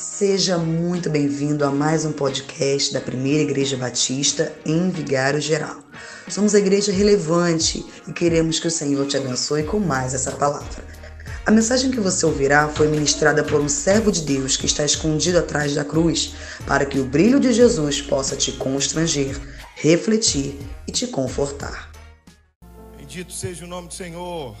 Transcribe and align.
Seja 0.00 0.56
muito 0.56 1.10
bem-vindo 1.10 1.62
a 1.62 1.70
mais 1.70 2.06
um 2.06 2.12
podcast 2.12 2.90
da 2.90 3.02
Primeira 3.02 3.42
Igreja 3.42 3.76
Batista 3.76 4.50
em 4.64 4.88
Vigário 4.88 5.42
Geral. 5.42 5.76
Somos 6.26 6.54
a 6.54 6.58
igreja 6.58 6.90
relevante 6.90 7.84
e 8.08 8.12
queremos 8.14 8.58
que 8.58 8.66
o 8.66 8.70
Senhor 8.70 9.06
te 9.06 9.18
abençoe 9.18 9.62
com 9.62 9.78
mais 9.78 10.14
essa 10.14 10.32
palavra. 10.32 10.82
A 11.44 11.50
mensagem 11.50 11.90
que 11.90 12.00
você 12.00 12.24
ouvirá 12.24 12.66
foi 12.70 12.88
ministrada 12.88 13.44
por 13.44 13.60
um 13.60 13.68
servo 13.68 14.10
de 14.10 14.22
Deus 14.22 14.56
que 14.56 14.64
está 14.64 14.86
escondido 14.86 15.38
atrás 15.38 15.74
da 15.74 15.84
cruz, 15.84 16.34
para 16.66 16.86
que 16.86 16.98
o 16.98 17.04
brilho 17.04 17.38
de 17.38 17.52
Jesus 17.52 18.00
possa 18.00 18.34
te 18.34 18.52
constranger, 18.52 19.38
refletir 19.74 20.58
e 20.88 20.92
te 20.92 21.08
confortar. 21.08 21.92
Bendito 22.96 23.34
seja 23.34 23.66
o 23.66 23.68
nome 23.68 23.88
do 23.88 23.94
Senhor. 23.94 24.56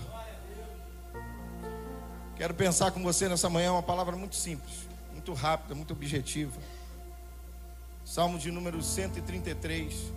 Quero 2.36 2.52
pensar 2.52 2.90
com 2.90 3.02
você 3.02 3.26
nessa 3.26 3.48
manhã 3.48 3.72
uma 3.72 3.82
palavra 3.82 4.14
muito 4.14 4.36
simples 4.36 4.89
muito 5.20 5.34
rápida, 5.34 5.74
muito 5.74 5.92
objetiva. 5.92 6.58
Salmo 8.06 8.38
de 8.38 8.50
número 8.50 8.82
133. 8.82 10.12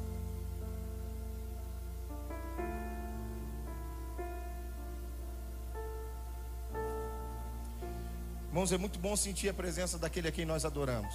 Irmãos, 8.48 8.72
é 8.72 8.78
muito 8.78 8.98
bom 8.98 9.14
sentir 9.18 9.50
a 9.50 9.54
presença 9.54 10.00
daquele 10.00 10.30
a 10.30 10.32
quem 10.32 10.46
nós 10.46 10.64
adoramos. 10.64 11.14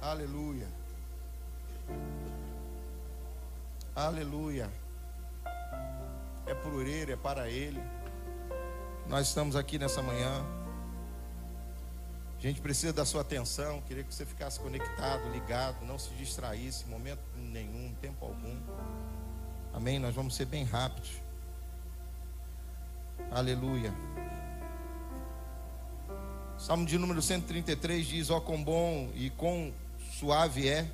Aleluia. 0.00 0.66
Aleluia. 3.94 4.68
É 6.44 6.54
por 6.54 6.84
ele, 6.84 7.12
é 7.12 7.16
para 7.16 7.48
ele. 7.48 7.80
Nós 9.06 9.28
estamos 9.28 9.54
aqui 9.54 9.78
nessa 9.78 10.02
manhã. 10.02 10.61
Gente 12.42 12.60
precisa 12.60 12.92
da 12.92 13.04
sua 13.04 13.20
atenção. 13.20 13.80
Queria 13.82 14.02
que 14.02 14.12
você 14.12 14.26
ficasse 14.26 14.58
conectado, 14.58 15.30
ligado, 15.30 15.86
não 15.86 15.96
se 15.96 16.10
distraísse 16.14 16.84
momento 16.88 17.20
nenhum, 17.36 17.94
tempo 18.00 18.24
algum. 18.24 18.58
Amém? 19.72 20.00
Nós 20.00 20.12
vamos 20.12 20.34
ser 20.34 20.46
bem 20.46 20.64
rápidos. 20.64 21.12
Aleluia. 23.30 23.94
Salmo 26.58 26.84
de 26.84 26.98
número 26.98 27.22
133 27.22 28.04
diz: 28.04 28.28
Ó, 28.28 28.38
oh, 28.38 28.40
quão 28.40 28.64
bom 28.64 29.08
e 29.14 29.30
quão 29.30 29.72
suave 30.18 30.68
é 30.68 30.90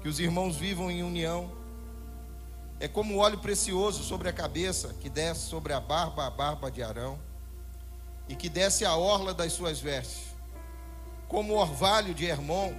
que 0.00 0.08
os 0.08 0.20
irmãos 0.20 0.56
vivam 0.56 0.88
em 0.88 1.02
união. 1.02 1.50
É 2.78 2.86
como 2.86 3.18
óleo 3.18 3.38
precioso 3.38 4.04
sobre 4.04 4.28
a 4.28 4.32
cabeça, 4.32 4.94
que 5.00 5.10
desce 5.10 5.48
sobre 5.48 5.72
a 5.72 5.80
barba, 5.80 6.28
a 6.28 6.30
barba 6.30 6.70
de 6.70 6.80
Arão, 6.80 7.18
e 8.28 8.36
que 8.36 8.48
desce 8.48 8.84
a 8.84 8.94
orla 8.94 9.34
das 9.34 9.52
suas 9.52 9.80
vestes 9.80 10.29
como 11.30 11.54
o 11.54 11.58
orvalho 11.58 12.12
de 12.12 12.24
Hermon 12.24 12.74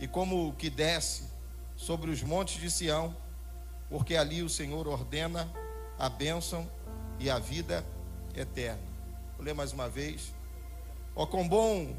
e 0.00 0.08
como 0.08 0.48
o 0.48 0.54
que 0.54 0.70
desce 0.70 1.24
sobre 1.76 2.10
os 2.10 2.22
montes 2.22 2.58
de 2.58 2.70
Sião, 2.70 3.14
porque 3.90 4.16
ali 4.16 4.42
o 4.42 4.48
Senhor 4.48 4.88
ordena 4.88 5.46
a 5.98 6.08
bênção 6.08 6.66
e 7.18 7.28
a 7.28 7.38
vida 7.38 7.84
eterna. 8.34 8.80
Vou 9.36 9.44
ler 9.44 9.54
mais 9.54 9.70
uma 9.74 9.86
vez. 9.86 10.34
Ó, 11.14 11.24
oh, 11.24 11.26
quão 11.26 11.46
bom 11.46 11.94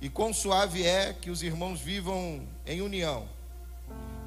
e 0.00 0.10
quão 0.10 0.34
suave 0.34 0.84
é 0.84 1.12
que 1.12 1.30
os 1.30 1.44
irmãos 1.44 1.80
vivam 1.80 2.44
em 2.66 2.82
união. 2.82 3.28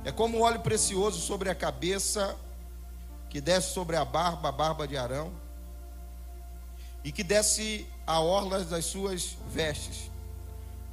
É 0.05 0.11
como 0.11 0.39
óleo 0.39 0.61
precioso 0.61 1.19
sobre 1.19 1.49
a 1.49 1.55
cabeça, 1.55 2.37
que 3.29 3.41
desce 3.41 3.73
sobre 3.73 3.97
a 3.97 4.05
barba, 4.05 4.47
a 4.47 4.51
barba 4.53 4.87
de 4.87 4.95
Arão, 4.95 5.33
e 7.03 7.11
que 7.11 7.23
desce 7.23 7.85
a 8.07 8.21
orla 8.21 8.63
das 8.63 8.85
suas 8.85 9.35
vestes 9.51 10.12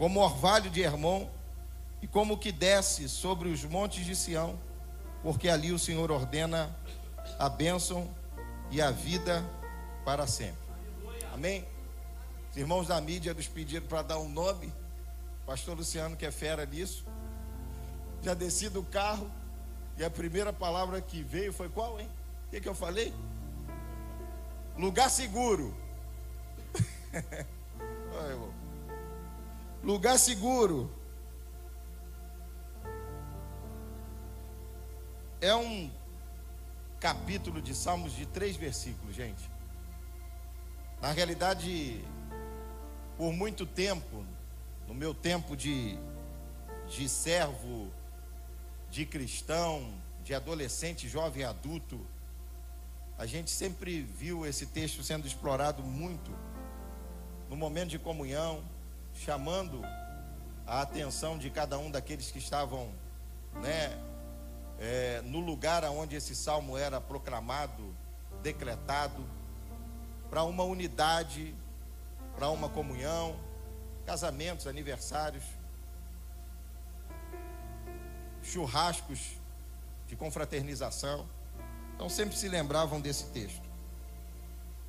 como 0.01 0.21
orvalho 0.21 0.71
de 0.71 0.81
Hermon, 0.81 1.29
e 2.01 2.07
como 2.07 2.39
que 2.39 2.51
desce 2.51 3.07
sobre 3.07 3.51
os 3.51 3.63
montes 3.65 4.03
de 4.07 4.17
Sião, 4.17 4.59
porque 5.23 5.47
ali 5.47 5.73
o 5.73 5.79
Senhor 5.79 6.11
ordena 6.11 6.75
a 7.39 7.51
bênção 7.51 8.09
e 8.71 8.81
a 8.81 8.91
vida 8.91 9.45
para 10.03 10.27
sempre. 10.27 10.57
Amém? 11.35 11.67
Os 12.51 12.57
irmãos 12.57 12.87
da 12.87 12.99
mídia 12.99 13.35
nos 13.35 13.47
pediram 13.47 13.87
para 13.89 14.01
dar 14.01 14.19
um 14.19 14.29
nome. 14.31 14.73
Pastor 15.45 15.77
Luciano, 15.77 16.17
que 16.17 16.25
é 16.25 16.31
fera 16.31 16.65
nisso. 16.65 17.05
Já 18.23 18.33
desci 18.33 18.71
do 18.71 18.83
carro 18.83 19.31
e 19.99 20.03
a 20.03 20.09
primeira 20.09 20.51
palavra 20.51 20.99
que 21.03 21.23
veio 21.23 21.53
foi 21.53 21.69
qual, 21.69 22.01
hein? 22.01 22.09
O 22.47 22.51
que, 22.53 22.61
que 22.63 22.69
eu 22.71 22.75
falei? 22.75 23.13
Lugar 24.79 25.11
seguro. 25.11 25.77
Olha, 28.17 28.31
irmão. 28.31 28.60
Lugar 29.83 30.19
seguro. 30.19 30.91
É 35.41 35.55
um 35.55 35.91
capítulo 37.01 37.63
de 37.63 37.75
Salmos 37.75 38.13
de 38.13 38.27
três 38.27 38.57
versículos, 38.57 39.15
gente. 39.17 39.51
Na 41.01 41.13
realidade, 41.13 42.05
por 43.17 43.33
muito 43.33 43.65
tempo, 43.65 44.23
no 44.87 44.93
meu 44.93 45.15
tempo 45.15 45.57
de, 45.57 45.99
de 46.87 47.09
servo, 47.09 47.91
de 48.91 49.07
cristão, 49.07 49.95
de 50.23 50.35
adolescente, 50.35 51.09
jovem, 51.09 51.43
adulto, 51.43 51.99
a 53.17 53.25
gente 53.25 53.51
sempre 53.51 54.03
viu 54.03 54.45
esse 54.45 54.67
texto 54.67 55.03
sendo 55.03 55.27
explorado 55.27 55.83
muito 55.83 56.31
no 57.49 57.57
momento 57.57 57.89
de 57.91 57.99
comunhão, 57.99 58.63
chamando 59.15 59.83
a 60.67 60.83
atenção 60.83 61.37
de 61.37 61.51
cada 61.51 61.79
um 61.79 61.91
daqueles 61.91 62.31
que 62.31 62.39
estavam, 62.39 62.91
né, 63.55 63.99
é, 64.79 65.21
no 65.25 65.41
lugar 65.41 65.85
aonde 65.85 66.17
esse 66.17 66.35
salmo 66.35 66.77
era 66.79 67.01
proclamado, 67.01 67.95
decretado, 68.43 69.25
para 70.31 70.45
uma 70.45 70.63
unidade, 70.63 71.55
para 72.37 72.49
uma 72.51 72.69
comunhão, 72.69 73.37
casamentos, 74.07 74.67
aniversários, 74.67 75.45
churrascos 78.43 79.33
de 80.07 80.17
confraternização. 80.17 81.27
Então 81.95 82.09
sempre 82.09 82.37
se 82.37 82.49
lembravam 82.49 83.01
desse 83.01 83.25
texto. 83.27 83.69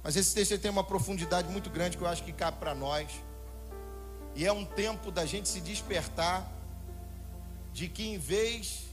Mas 0.03 0.15
esse 0.15 0.33
texto 0.33 0.57
tem 0.57 0.71
uma 0.71 0.83
profundidade 0.83 1.49
muito 1.49 1.69
grande 1.69 1.97
que 1.97 2.03
eu 2.03 2.07
acho 2.07 2.23
que 2.23 2.31
cabe 2.31 2.57
para 2.57 2.73
nós 2.73 3.11
e 4.35 4.45
é 4.45 4.51
um 4.51 4.65
tempo 4.65 5.11
da 5.11 5.25
gente 5.25 5.49
se 5.49 5.59
despertar 5.59 6.49
de 7.73 7.87
que 7.87 8.07
em 8.07 8.17
vez 8.17 8.85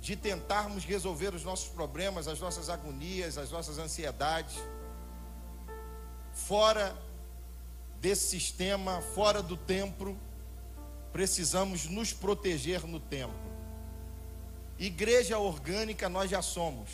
de 0.00 0.16
tentarmos 0.16 0.84
resolver 0.84 1.34
os 1.34 1.44
nossos 1.44 1.68
problemas, 1.68 2.28
as 2.28 2.38
nossas 2.38 2.68
agonias, 2.68 3.38
as 3.38 3.50
nossas 3.50 3.78
ansiedades, 3.78 4.56
fora 6.32 6.94
desse 8.00 8.26
sistema, 8.26 9.00
fora 9.14 9.42
do 9.42 9.56
templo, 9.56 10.18
precisamos 11.12 11.86
nos 11.86 12.12
proteger 12.12 12.86
no 12.86 13.00
templo. 13.00 13.54
Igreja 14.78 15.38
orgânica 15.38 16.08
nós 16.08 16.30
já 16.30 16.42
somos. 16.42 16.90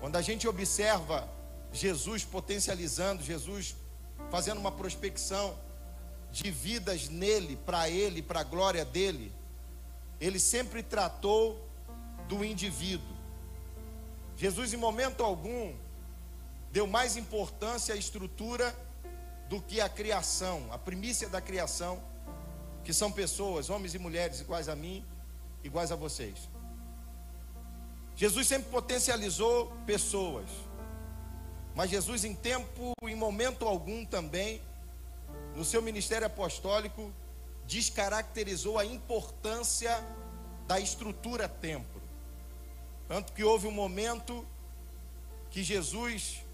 Quando 0.00 0.16
a 0.16 0.22
gente 0.22 0.46
observa 0.46 1.28
Jesus 1.72 2.24
potencializando, 2.24 3.22
Jesus 3.22 3.74
fazendo 4.30 4.58
uma 4.58 4.72
prospecção, 4.72 5.58
de 6.32 6.50
vidas 6.50 7.08
nele, 7.08 7.56
para 7.64 7.88
ele, 7.88 8.22
para 8.22 8.40
a 8.40 8.44
glória 8.44 8.84
dele, 8.84 9.32
ele 10.20 10.38
sempre 10.38 10.82
tratou 10.82 11.60
do 12.28 12.44
indivíduo. 12.44 13.16
Jesus, 14.36 14.72
em 14.72 14.76
momento 14.76 15.22
algum, 15.22 15.74
deu 16.70 16.86
mais 16.86 17.16
importância 17.16 17.94
à 17.94 17.98
estrutura 17.98 18.74
do 19.48 19.60
que 19.60 19.80
à 19.80 19.88
criação, 19.88 20.66
a 20.70 20.78
primícia 20.78 21.28
da 21.28 21.40
criação, 21.40 22.02
que 22.84 22.92
são 22.92 23.10
pessoas, 23.10 23.70
homens 23.70 23.94
e 23.94 23.98
mulheres 23.98 24.40
iguais 24.40 24.68
a 24.68 24.76
mim, 24.76 25.04
iguais 25.64 25.90
a 25.90 25.96
vocês. 25.96 26.48
Jesus 28.14 28.46
sempre 28.46 28.70
potencializou 28.70 29.72
pessoas, 29.84 30.48
mas 31.74 31.90
Jesus, 31.90 32.24
em 32.24 32.34
tempo, 32.34 32.92
em 33.02 33.14
momento 33.14 33.66
algum 33.66 34.04
também, 34.04 34.62
no 35.56 35.64
seu 35.64 35.80
ministério 35.80 36.26
apostólico, 36.26 37.10
descaracterizou 37.66 38.78
a 38.78 38.84
importância 38.84 40.06
da 40.66 40.78
estrutura 40.78 41.48
templo. 41.48 42.02
Tanto 43.08 43.32
que 43.32 43.42
houve 43.42 43.66
um 43.66 43.72
momento 43.72 44.46
que 45.50 45.62
Jesus 45.62 46.44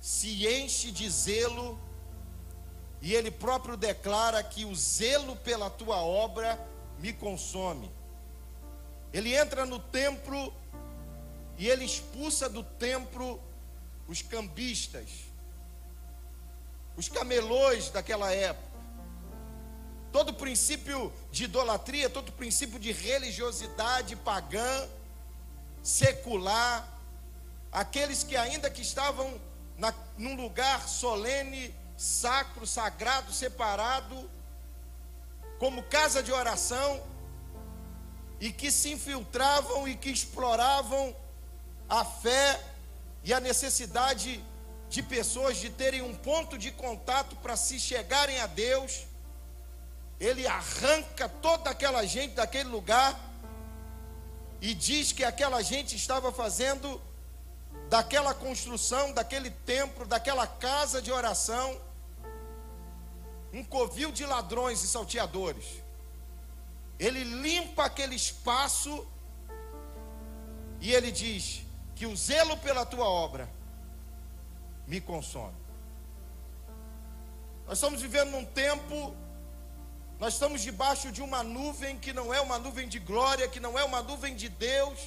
se 0.00 0.44
enche 0.44 0.90
de 0.90 1.08
zelo 1.08 1.78
e 3.00 3.14
ele 3.14 3.30
próprio 3.30 3.76
declara 3.76 4.42
que 4.42 4.64
o 4.64 4.74
zelo 4.74 5.36
pela 5.36 5.70
tua 5.70 5.98
obra 6.02 6.58
me 6.98 7.12
consome. 7.12 7.90
Ele 9.12 9.36
entra 9.36 9.64
no 9.64 9.78
templo 9.78 10.52
e 11.56 11.68
ele 11.68 11.84
expulsa 11.84 12.48
do 12.48 12.64
templo 12.64 13.40
os 14.08 14.20
cambistas, 14.20 15.29
os 17.00 17.08
camelôs 17.08 17.88
daquela 17.88 18.30
época. 18.30 18.68
Todo 20.12 20.34
princípio 20.34 21.10
de 21.32 21.44
idolatria, 21.44 22.10
todo 22.10 22.30
princípio 22.30 22.78
de 22.78 22.92
religiosidade 22.92 24.14
pagã, 24.16 24.86
secular, 25.82 26.86
aqueles 27.72 28.22
que 28.22 28.36
ainda 28.36 28.68
que 28.68 28.82
estavam 28.82 29.40
na, 29.78 29.94
num 30.18 30.36
lugar 30.36 30.86
solene, 30.86 31.74
sacro, 31.96 32.66
sagrado, 32.66 33.32
separado, 33.32 34.30
como 35.58 35.82
casa 35.84 36.22
de 36.22 36.32
oração, 36.32 37.02
e 38.38 38.52
que 38.52 38.70
se 38.70 38.90
infiltravam 38.92 39.88
e 39.88 39.96
que 39.96 40.10
exploravam 40.10 41.16
a 41.88 42.04
fé 42.04 42.62
e 43.24 43.32
a 43.32 43.40
necessidade 43.40 44.44
de 44.90 45.02
pessoas 45.02 45.56
de 45.56 45.70
terem 45.70 46.02
um 46.02 46.14
ponto 46.14 46.58
de 46.58 46.70
contato 46.70 47.34
para 47.36 47.56
se 47.56 47.80
chegarem 47.80 48.38
a 48.40 48.46
Deus 48.46 49.06
ele 50.20 50.46
arranca 50.46 51.26
toda 51.28 51.70
aquela 51.70 52.04
gente 52.04 52.34
daquele 52.34 52.68
lugar 52.68 53.18
e 54.60 54.74
diz 54.74 55.12
que 55.12 55.24
aquela 55.24 55.62
gente 55.62 55.96
estava 55.96 56.30
fazendo 56.30 57.00
daquela 57.88 58.34
construção, 58.34 59.12
daquele 59.14 59.50
templo, 59.50 60.04
daquela 60.04 60.46
casa 60.46 61.00
de 61.00 61.10
oração, 61.10 61.80
um 63.50 63.64
covil 63.64 64.12
de 64.12 64.26
ladrões 64.26 64.84
e 64.84 64.88
salteadores. 64.88 65.64
Ele 66.98 67.24
limpa 67.24 67.86
aquele 67.86 68.14
espaço 68.14 69.08
e 70.82 70.92
ele 70.92 71.10
diz 71.10 71.62
que 71.96 72.04
o 72.04 72.14
zelo 72.14 72.58
pela 72.58 72.84
tua 72.84 73.06
obra 73.06 73.48
me 74.90 75.00
consome. 75.00 75.58
Nós 77.66 77.78
estamos 77.78 78.02
vivendo 78.02 78.30
num 78.36 78.44
tempo 78.44 78.96
nós 80.20 80.34
estamos 80.34 80.60
debaixo 80.60 81.10
de 81.10 81.22
uma 81.22 81.42
nuvem 81.42 81.98
que 81.98 82.12
não 82.12 82.32
é 82.32 82.38
uma 82.42 82.58
nuvem 82.58 82.86
de 82.86 82.98
glória, 82.98 83.48
que 83.48 83.58
não 83.58 83.78
é 83.78 83.82
uma 83.82 84.02
nuvem 84.02 84.36
de 84.36 84.50
Deus, 84.50 84.98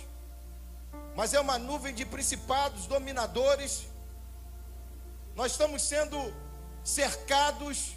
mas 1.16 1.36
é 1.36 1.40
uma 1.40 1.60
nuvem 1.60 1.94
de 1.94 2.04
principados, 2.04 2.88
dominadores. 2.88 3.86
Nós 5.36 5.52
estamos 5.52 5.84
sendo 5.84 6.18
cercados, 6.84 7.96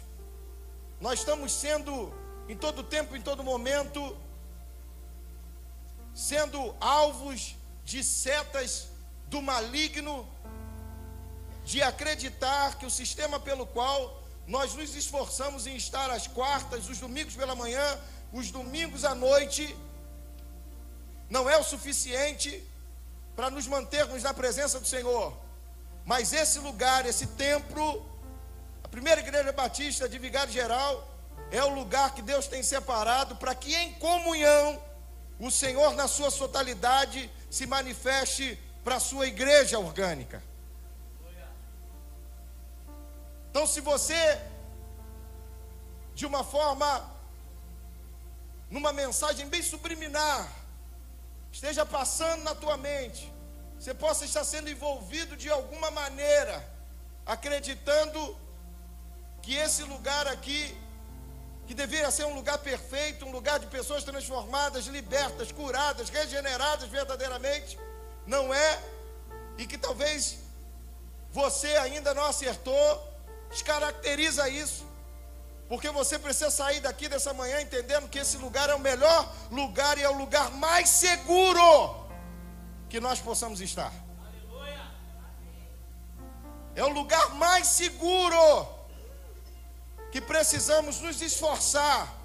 nós 1.01 1.17
estamos 1.17 1.51
sendo, 1.51 2.13
em 2.47 2.55
todo 2.55 2.83
tempo, 2.83 3.15
em 3.15 3.21
todo 3.29 3.43
momento, 3.43 4.15
sendo 6.13 6.75
alvos 6.79 7.55
de 7.83 8.03
setas 8.03 8.89
do 9.25 9.41
maligno, 9.41 10.29
de 11.71 11.83
acreditar 11.83 12.77
que 12.77 12.85
o 12.85 12.89
sistema 12.89 13.37
pelo 13.41 13.65
qual 13.67 14.23
nós 14.47 14.73
nos 14.73 14.95
esforçamos 14.95 15.67
em 15.67 15.75
estar 15.75 16.09
às 16.09 16.25
quartas, 16.25 16.87
os 16.87 16.97
domingos 16.97 17.35
pela 17.35 17.55
manhã, 17.55 17.85
os 18.31 18.49
domingos 18.49 19.03
à 19.03 19.13
noite. 19.13 19.77
Não 21.29 21.49
é 21.49 21.57
o 21.57 21.63
suficiente 21.63 22.63
para 23.35 23.49
nos 23.49 23.67
mantermos 23.67 24.23
na 24.23 24.33
presença 24.33 24.79
do 24.79 24.87
Senhor. 24.87 25.33
Mas 26.05 26.31
esse 26.31 26.57
lugar, 26.59 27.05
esse 27.05 27.27
templo, 27.45 27.85
a 28.81 28.87
primeira 28.87 29.19
igreja 29.19 29.51
batista 29.51 30.07
de 30.07 30.17
Vigário 30.17 30.53
Geral, 30.53 31.05
é 31.51 31.61
o 31.61 31.75
lugar 31.75 32.15
que 32.15 32.21
Deus 32.21 32.47
tem 32.47 32.63
separado 32.63 33.35
para 33.35 33.53
que 33.53 33.75
em 33.75 33.91
comunhão 33.95 34.81
o 35.37 35.51
Senhor, 35.51 35.93
na 35.95 36.07
sua 36.07 36.31
totalidade, 36.31 37.29
se 37.49 37.67
manifeste 37.67 38.57
para 38.85 38.95
a 38.95 39.01
sua 39.01 39.27
igreja 39.27 39.77
orgânica. 39.77 40.41
Então, 43.57 43.65
se 43.65 43.81
você, 43.81 44.39
de 46.13 46.27
uma 46.27 46.43
forma, 46.43 46.89
numa 48.69 48.93
mensagem 48.93 49.49
bem 49.49 49.63
subliminar, 49.63 50.47
esteja 51.51 51.83
passando 51.83 52.43
na 52.43 52.53
tua 52.53 52.77
mente, 52.77 53.33
você 53.79 53.95
possa 53.95 54.25
estar 54.25 54.43
sendo 54.43 54.69
envolvido 54.69 55.35
de 55.35 55.49
alguma 55.49 55.89
maneira, 55.89 56.55
acreditando 57.25 58.37
que 59.41 59.55
esse 59.55 59.81
lugar 59.81 60.27
aqui, 60.27 60.77
que 61.65 61.73
deveria 61.73 62.11
ser 62.11 62.25
um 62.27 62.35
lugar 62.35 62.59
perfeito, 62.59 63.25
um 63.25 63.31
lugar 63.31 63.57
de 63.57 63.65
pessoas 63.65 64.03
transformadas, 64.03 64.85
libertas, 64.85 65.51
curadas, 65.51 66.09
regeneradas 66.09 66.87
verdadeiramente, 66.89 67.75
não 68.27 68.53
é, 68.53 68.83
e 69.57 69.65
que 69.65 69.79
talvez 69.79 70.37
você 71.31 71.75
ainda 71.77 72.13
não 72.13 72.23
acertou, 72.23 73.16
Descaracteriza 73.49 74.49
isso. 74.49 74.85
Porque 75.67 75.89
você 75.89 76.17
precisa 76.17 76.49
sair 76.49 76.79
daqui 76.79 77.09
dessa 77.09 77.33
manhã 77.33 77.61
entendendo 77.61 78.07
que 78.09 78.19
esse 78.19 78.37
lugar 78.37 78.69
é 78.69 78.75
o 78.75 78.79
melhor 78.79 79.33
lugar 79.51 79.97
e 79.97 80.03
é 80.03 80.09
o 80.09 80.17
lugar 80.17 80.49
mais 80.51 80.87
seguro 80.89 82.07
que 82.89 82.99
nós 82.99 83.19
possamos 83.19 83.59
estar. 83.59 83.91
É 86.73 86.83
o 86.83 86.89
lugar 86.89 87.33
mais 87.35 87.67
seguro 87.67 88.67
que 90.11 90.21
precisamos 90.21 91.01
nos 91.01 91.21
esforçar, 91.21 92.15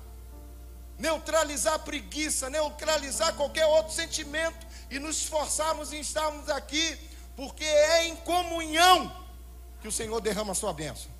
neutralizar 0.99 1.75
a 1.75 1.79
preguiça, 1.79 2.49
neutralizar 2.49 3.35
qualquer 3.35 3.67
outro 3.67 3.93
sentimento 3.93 4.67
e 4.91 4.99
nos 4.99 5.17
esforçarmos 5.23 5.93
em 5.93 6.01
estarmos 6.01 6.49
aqui, 6.49 6.99
porque 7.35 7.65
é 7.65 8.09
em 8.09 8.17
comunhão 8.17 9.11
que 9.81 9.89
o 9.89 9.93
Senhor 9.93 10.21
derrama 10.21 10.53
a 10.53 10.55
sua 10.55 10.73
bênção. 10.73 11.12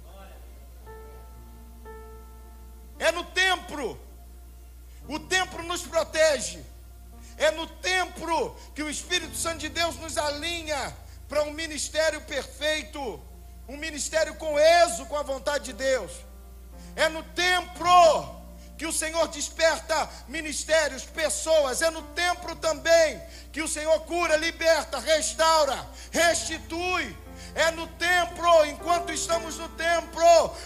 É 3.03 3.11
no 3.11 3.25
templo. 3.25 3.99
O 5.09 5.19
templo 5.19 5.61
nos 5.65 5.83
protege. 5.83 6.61
É 7.37 7.51
no 7.51 7.67
templo 7.67 8.57
que 8.75 8.83
o 8.83 8.89
Espírito 8.89 9.37
Santo 9.37 9.59
de 9.59 9.69
Deus 9.69 9.97
nos 9.97 10.17
alinha 10.17 10.97
para 11.29 11.43
um 11.43 11.53
ministério 11.53 12.21
perfeito, 12.21 13.21
um 13.67 13.77
ministério 13.77 14.37
coeso 14.37 15.07
com 15.07 15.17
a 15.17 15.23
vontade 15.25 15.65
de 15.65 15.73
Deus. 15.73 16.13
É 16.95 17.09
no 17.09 17.25
templo 17.25 18.41
que 18.79 18.87
o 18.87 18.93
Senhor 18.93 19.27
desperta 19.29 20.09
ministérios, 20.29 21.05
pessoas. 21.05 21.83
É 21.83 21.91
no 21.91 22.03
templo 22.23 22.55
também 22.55 23.21
que 23.51 23.63
o 23.63 23.69
Senhor 23.69 23.99
cura, 24.03 24.37
liberta, 24.37 25.01
restaura, 25.01 25.89
restitui. 26.13 27.17
É 27.55 27.71
no 27.71 27.87
templo, 27.87 28.65
enquanto 28.65 29.13
estamos 29.13 29.59
no 29.59 29.69
templo, 29.71 30.23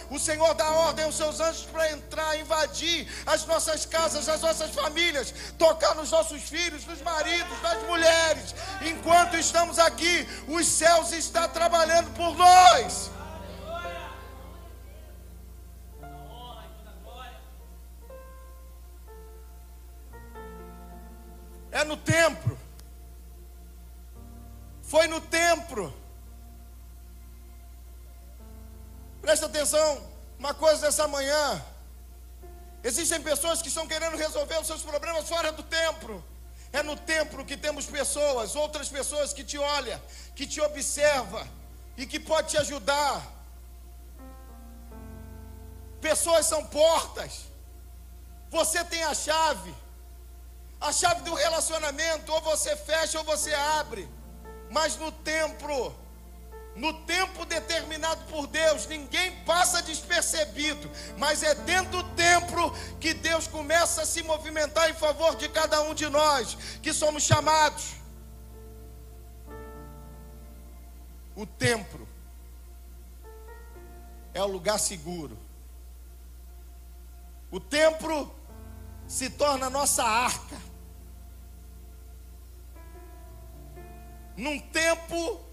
o 0.09 0.17
Senhor 0.17 0.53
dá 0.53 0.69
ordem 0.69 1.03
aos 1.03 1.15
seus 1.15 1.39
anjos 1.41 1.65
para 1.65 1.91
entrar, 1.91 2.39
invadir 2.39 3.07
as 3.25 3.45
nossas 3.45 3.85
casas, 3.85 4.29
as 4.29 4.41
nossas 4.41 4.71
famílias, 4.71 5.33
tocar 5.57 5.95
nos 5.95 6.11
nossos 6.11 6.43
filhos, 6.43 6.85
nos 6.85 7.01
maridos, 7.01 7.61
nas 7.61 7.83
mulheres. 7.83 8.55
Enquanto 8.81 9.35
estamos 9.35 9.79
aqui, 9.79 10.25
os 10.47 10.65
céus 10.65 11.11
estão 11.11 11.47
trabalhando 11.49 12.09
por 12.13 12.35
nós. 12.37 13.11
É 21.69 21.83
no 21.83 21.97
templo. 21.97 22.57
Foi 24.81 25.05
no 25.07 25.19
templo 25.19 26.06
Presta 29.27 29.45
atenção, 29.45 30.01
uma 30.39 30.53
coisa 30.53 30.83
dessa 30.83 31.05
manhã. 31.05 31.61
Existem 32.81 33.21
pessoas 33.21 33.61
que 33.61 33.67
estão 33.67 33.85
querendo 33.85 34.15
resolver 34.15 34.57
os 34.57 34.65
seus 34.65 34.83
problemas 34.83 35.27
fora 35.27 35.51
do 35.51 35.63
templo. 35.63 36.23
É 36.71 36.81
no 36.81 36.95
templo 36.95 37.43
que 37.43 37.57
temos 37.57 37.85
pessoas, 37.85 38.55
outras 38.55 38.87
pessoas 38.87 39.33
que 39.33 39.43
te 39.43 39.57
olham, 39.57 39.99
que 40.33 40.47
te 40.47 40.61
observa 40.61 41.45
e 41.97 42.05
que 42.05 42.21
pode 42.21 42.51
te 42.51 42.57
ajudar. 42.57 43.21
Pessoas 45.99 46.45
são 46.45 46.65
portas. 46.65 47.47
Você 48.49 48.81
tem 48.85 49.03
a 49.03 49.13
chave. 49.13 49.75
A 50.79 50.93
chave 50.93 51.23
do 51.23 51.33
relacionamento, 51.33 52.31
ou 52.31 52.39
você 52.39 52.77
fecha 52.77 53.19
ou 53.19 53.25
você 53.25 53.53
abre. 53.53 54.07
Mas 54.71 54.95
no 54.95 55.11
templo 55.11 55.93
no 56.77 56.93
tempo 56.93 57.43
determinado 57.43 58.23
por 58.25 58.45
Deus, 58.45 58.85
ninguém 58.85 59.35
passa 59.43 59.81
despercebido, 59.81 60.89
mas 61.17 61.41
é 61.41 61.55
dentro 61.55 62.03
do 62.03 62.03
templo 62.15 62.71
que 62.99 63.15
Deus 63.15 63.47
começa 63.47 64.03
a 64.03 64.05
se 64.05 64.21
movimentar 64.21 64.87
em 64.89 64.93
favor 64.93 65.35
de 65.35 65.49
cada 65.49 65.81
um 65.81 65.95
de 65.95 66.07
nós, 66.07 66.55
que 66.81 66.93
somos 66.93 67.23
chamados. 67.23 67.95
O 71.35 71.47
templo 71.47 72.07
é 74.33 74.43
o 74.43 74.47
lugar 74.47 74.77
seguro. 74.77 75.37
O 77.49 77.59
templo 77.59 78.35
se 79.07 79.31
torna 79.31 79.67
nossa 79.67 80.03
arca. 80.03 80.57
Num 84.35 84.59
tempo 84.59 85.46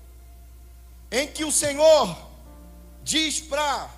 em 1.15 1.29
que 1.29 1.45
o 1.45 1.53
Senhor 1.53 2.17
diz 3.05 3.39
para 3.39 3.89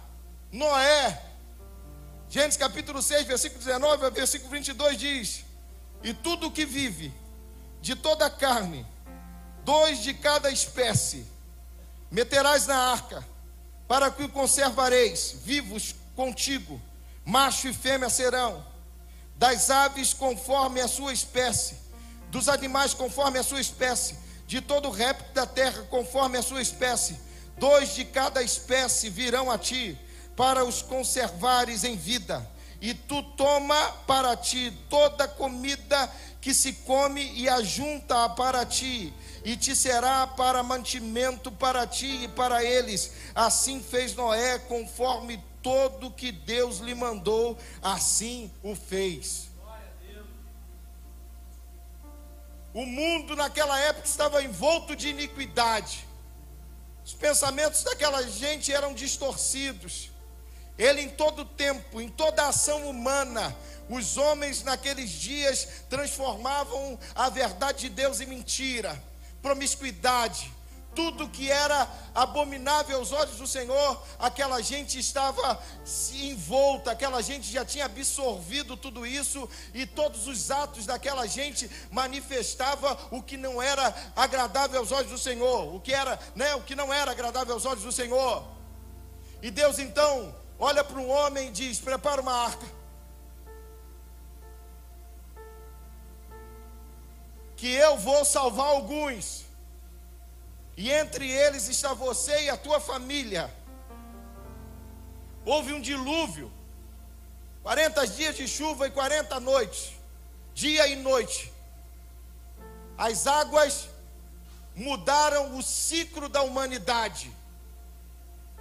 Noé, 0.52 1.22
Gênesis 2.28 2.58
capítulo 2.58 3.00
6, 3.00 3.26
versículo 3.26 3.64
19 3.64 4.10
versículo 4.10 4.50
22 4.50 4.98
diz: 4.98 5.44
E 6.02 6.12
tudo 6.12 6.50
que 6.50 6.66
vive, 6.66 7.10
de 7.80 7.96
toda 7.96 8.26
a 8.26 8.30
carne, 8.30 8.86
dois 9.64 10.02
de 10.02 10.12
cada 10.12 10.50
espécie, 10.50 11.26
meterás 12.10 12.66
na 12.66 12.76
arca, 12.76 13.26
para 13.88 14.10
que 14.10 14.24
o 14.24 14.28
conservareis 14.28 15.36
vivos 15.42 15.94
contigo, 16.14 16.78
macho 17.24 17.66
e 17.66 17.72
fêmea 17.72 18.10
serão, 18.10 18.62
das 19.36 19.70
aves 19.70 20.12
conforme 20.12 20.82
a 20.82 20.88
sua 20.88 21.14
espécie, 21.14 21.78
dos 22.30 22.46
animais 22.46 22.92
conforme 22.92 23.38
a 23.38 23.42
sua 23.42 23.60
espécie, 23.60 24.25
de 24.46 24.60
todo 24.60 24.90
réptil 24.90 25.32
da 25.34 25.46
terra 25.46 25.82
conforme 25.90 26.38
a 26.38 26.42
sua 26.42 26.62
espécie, 26.62 27.18
dois 27.58 27.94
de 27.94 28.04
cada 28.04 28.42
espécie 28.42 29.10
virão 29.10 29.50
a 29.50 29.58
ti, 29.58 29.98
para 30.36 30.64
os 30.64 30.82
conservares 30.82 31.82
em 31.82 31.96
vida, 31.96 32.46
e 32.80 32.92
tu 32.92 33.22
toma 33.22 33.92
para 34.06 34.36
ti 34.36 34.72
toda 34.90 35.26
comida 35.26 36.10
que 36.40 36.52
se 36.52 36.74
come 36.74 37.32
e 37.32 37.48
ajunta 37.48 38.28
para 38.28 38.64
ti, 38.64 39.12
e 39.44 39.56
te 39.56 39.74
será 39.74 40.26
para 40.26 40.62
mantimento 40.62 41.50
para 41.50 41.86
ti 41.86 42.24
e 42.24 42.28
para 42.28 42.62
eles. 42.62 43.12
Assim 43.34 43.82
fez 43.82 44.14
Noé, 44.14 44.58
conforme 44.58 45.42
todo 45.62 46.10
que 46.10 46.30
Deus 46.30 46.78
lhe 46.78 46.94
mandou, 46.94 47.58
assim 47.82 48.50
o 48.62 48.76
fez. 48.76 49.45
O 52.76 52.84
mundo 52.84 53.34
naquela 53.34 53.80
época 53.80 54.06
estava 54.06 54.42
envolto 54.42 54.94
de 54.94 55.08
iniquidade. 55.08 56.06
Os 57.02 57.14
pensamentos 57.14 57.82
daquela 57.82 58.22
gente 58.28 58.70
eram 58.70 58.92
distorcidos. 58.92 60.10
Ele, 60.76 61.00
em 61.00 61.08
todo 61.08 61.42
tempo, 61.42 62.02
em 62.02 62.10
toda 62.10 62.46
ação 62.46 62.86
humana, 62.86 63.56
os 63.88 64.18
homens 64.18 64.62
naqueles 64.62 65.08
dias 65.08 65.86
transformavam 65.88 66.98
a 67.14 67.30
verdade 67.30 67.78
de 67.78 67.88
Deus 67.88 68.20
em 68.20 68.26
mentira, 68.26 69.02
promiscuidade, 69.40 70.52
tudo 70.96 71.28
que 71.28 71.50
era 71.50 71.88
abominável 72.14 72.98
aos 72.98 73.12
olhos 73.12 73.36
do 73.36 73.46
Senhor, 73.46 74.02
aquela 74.18 74.60
gente 74.62 74.98
estava 74.98 75.62
envolta, 76.14 76.90
aquela 76.90 77.22
gente 77.22 77.52
já 77.52 77.64
tinha 77.64 77.84
absorvido 77.84 78.76
tudo 78.76 79.06
isso 79.06 79.48
e 79.74 79.86
todos 79.86 80.26
os 80.26 80.50
atos 80.50 80.86
daquela 80.86 81.26
gente 81.26 81.70
manifestava 81.90 82.98
o 83.10 83.22
que 83.22 83.36
não 83.36 83.60
era 83.60 83.94
agradável 84.16 84.80
aos 84.80 84.90
olhos 84.90 85.10
do 85.10 85.18
Senhor, 85.18 85.74
o 85.74 85.78
que 85.78 85.92
era, 85.92 86.18
né, 86.34 86.54
o 86.54 86.62
que 86.62 86.74
não 86.74 86.92
era 86.92 87.10
agradável 87.10 87.54
aos 87.54 87.66
olhos 87.66 87.84
do 87.84 87.92
Senhor. 87.92 88.42
E 89.42 89.50
Deus 89.50 89.78
então 89.78 90.34
olha 90.58 90.82
para 90.82 90.98
um 90.98 91.10
homem 91.10 91.48
e 91.48 91.52
diz: 91.52 91.78
"Prepara 91.78 92.22
uma 92.22 92.32
arca". 92.32 92.76
que 97.56 97.72
eu 97.72 97.96
vou 97.96 98.22
salvar 98.22 98.66
alguns, 98.66 99.45
e 100.76 100.90
entre 100.90 101.30
eles 101.30 101.68
está 101.68 101.94
você 101.94 102.44
e 102.44 102.50
a 102.50 102.56
tua 102.56 102.78
família. 102.78 103.52
Houve 105.44 105.72
um 105.72 105.80
dilúvio, 105.80 106.52
40 107.62 108.06
dias 108.08 108.36
de 108.36 108.46
chuva 108.46 108.86
e 108.86 108.90
40 108.90 109.40
noites, 109.40 109.92
dia 110.54 110.86
e 110.86 110.96
noite. 110.96 111.52
As 112.98 113.26
águas 113.26 113.88
mudaram 114.74 115.56
o 115.56 115.62
ciclo 115.62 116.28
da 116.28 116.42
humanidade. 116.42 117.32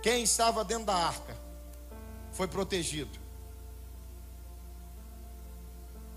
Quem 0.01 0.23
estava 0.23 0.63
dentro 0.63 0.85
da 0.85 0.95
arca 0.95 1.35
foi 2.31 2.47
protegido. 2.47 3.19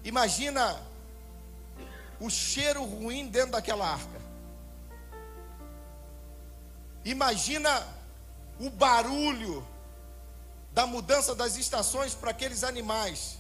Imagina 0.05 0.81
o 2.21 2.31
cheiro 2.31 2.85
ruim 2.85 3.29
dentro 3.29 3.53
daquela 3.53 3.87
arca. 3.89 4.28
Imagina 7.05 7.87
o 8.61 8.71
barulho 8.71 9.67
da 10.73 10.87
mudança 10.87 11.35
das 11.35 11.57
estações 11.57 12.15
para 12.15 12.31
aqueles 12.31 12.63
animais 12.65 13.39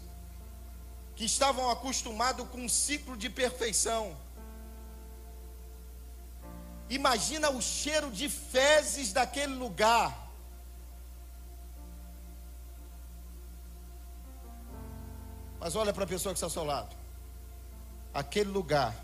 que 1.14 1.24
estavam 1.24 1.70
acostumados 1.70 2.48
com 2.48 2.58
um 2.58 2.68
ciclo 2.68 3.16
de 3.16 3.28
perfeição. 3.28 4.16
Imagina 6.88 7.50
o 7.50 7.60
cheiro 7.60 8.10
de 8.10 8.28
fezes 8.28 9.12
daquele 9.12 9.54
lugar. 9.54 10.26
Mas 15.60 15.74
olha 15.74 15.92
para 15.92 16.04
a 16.04 16.06
pessoa 16.06 16.32
que 16.32 16.36
está 16.36 16.46
ao 16.46 16.50
seu 16.50 16.64
lado 16.64 16.98
aquele 18.18 18.50
lugar 18.50 18.94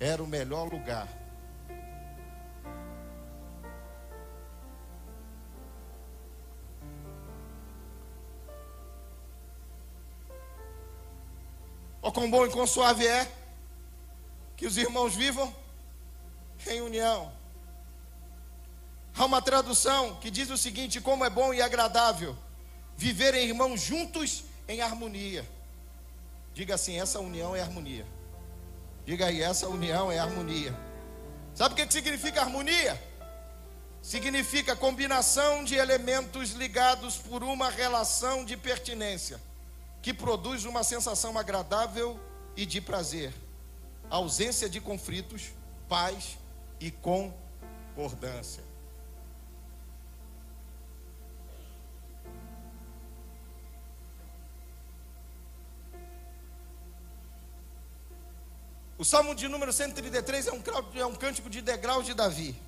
era 0.00 0.22
o 0.22 0.26
melhor 0.26 0.72
lugar. 0.72 1.08
O 12.08 12.12
quão 12.12 12.30
bom 12.30 12.46
e 12.46 12.50
quão 12.50 12.66
suave 12.66 13.06
é 13.06 13.30
que 14.56 14.66
os 14.66 14.78
irmãos 14.78 15.14
vivam 15.14 15.54
em 16.66 16.80
união. 16.80 17.30
Há 19.14 19.26
uma 19.26 19.42
tradução 19.42 20.14
que 20.14 20.30
diz 20.30 20.48
o 20.48 20.56
seguinte: 20.56 21.02
como 21.02 21.22
é 21.22 21.28
bom 21.28 21.52
e 21.52 21.60
agradável 21.60 22.34
viverem 22.96 23.44
irmãos 23.44 23.82
juntos 23.82 24.44
em 24.66 24.80
harmonia. 24.80 25.46
Diga 26.54 26.76
assim: 26.76 26.98
essa 26.98 27.20
união 27.20 27.54
é 27.54 27.60
harmonia. 27.60 28.06
Diga 29.04 29.26
aí: 29.26 29.42
essa 29.42 29.68
união 29.68 30.10
é 30.10 30.18
harmonia. 30.18 30.74
Sabe 31.54 31.74
o 31.74 31.76
que 31.76 31.92
significa 31.92 32.40
harmonia? 32.40 32.98
Significa 34.00 34.74
combinação 34.74 35.62
de 35.62 35.74
elementos 35.74 36.52
ligados 36.52 37.18
por 37.18 37.44
uma 37.44 37.68
relação 37.68 38.46
de 38.46 38.56
pertinência, 38.56 39.38
que 40.02 40.14
produz 40.14 40.64
uma 40.64 40.82
sensação 40.82 41.36
agradável 41.36 42.18
e 42.56 42.64
de 42.64 42.80
prazer, 42.80 43.32
ausência 44.10 44.68
de 44.68 44.80
conflitos, 44.80 45.50
paz 45.88 46.38
e 46.80 46.90
concordância. 46.90 48.68
O 58.98 59.04
Salmo 59.04 59.32
de 59.32 59.46
número 59.46 59.72
133 59.72 60.48
é 60.48 60.52
um, 60.52 60.62
é 60.96 61.06
um 61.06 61.14
cântico 61.14 61.48
de 61.48 61.62
degraus 61.62 62.04
de 62.04 62.14
Davi. 62.14 62.60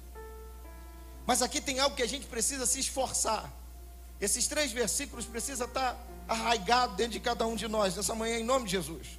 Mas 1.26 1.42
aqui 1.42 1.60
tem 1.60 1.80
algo 1.80 1.96
que 1.96 2.02
a 2.02 2.08
gente 2.08 2.26
precisa 2.26 2.66
se 2.66 2.78
esforçar. 2.78 3.52
Esses 4.20 4.46
três 4.46 4.70
versículos 4.70 5.24
precisam 5.24 5.66
estar 5.66 5.98
arraigados 6.30 6.96
dentro 6.96 7.12
de 7.12 7.20
cada 7.20 7.44
um 7.44 7.56
de 7.56 7.66
nós, 7.66 7.96
nessa 7.96 8.14
manhã, 8.14 8.38
em 8.38 8.44
nome 8.44 8.66
de 8.66 8.70
Jesus. 8.70 9.18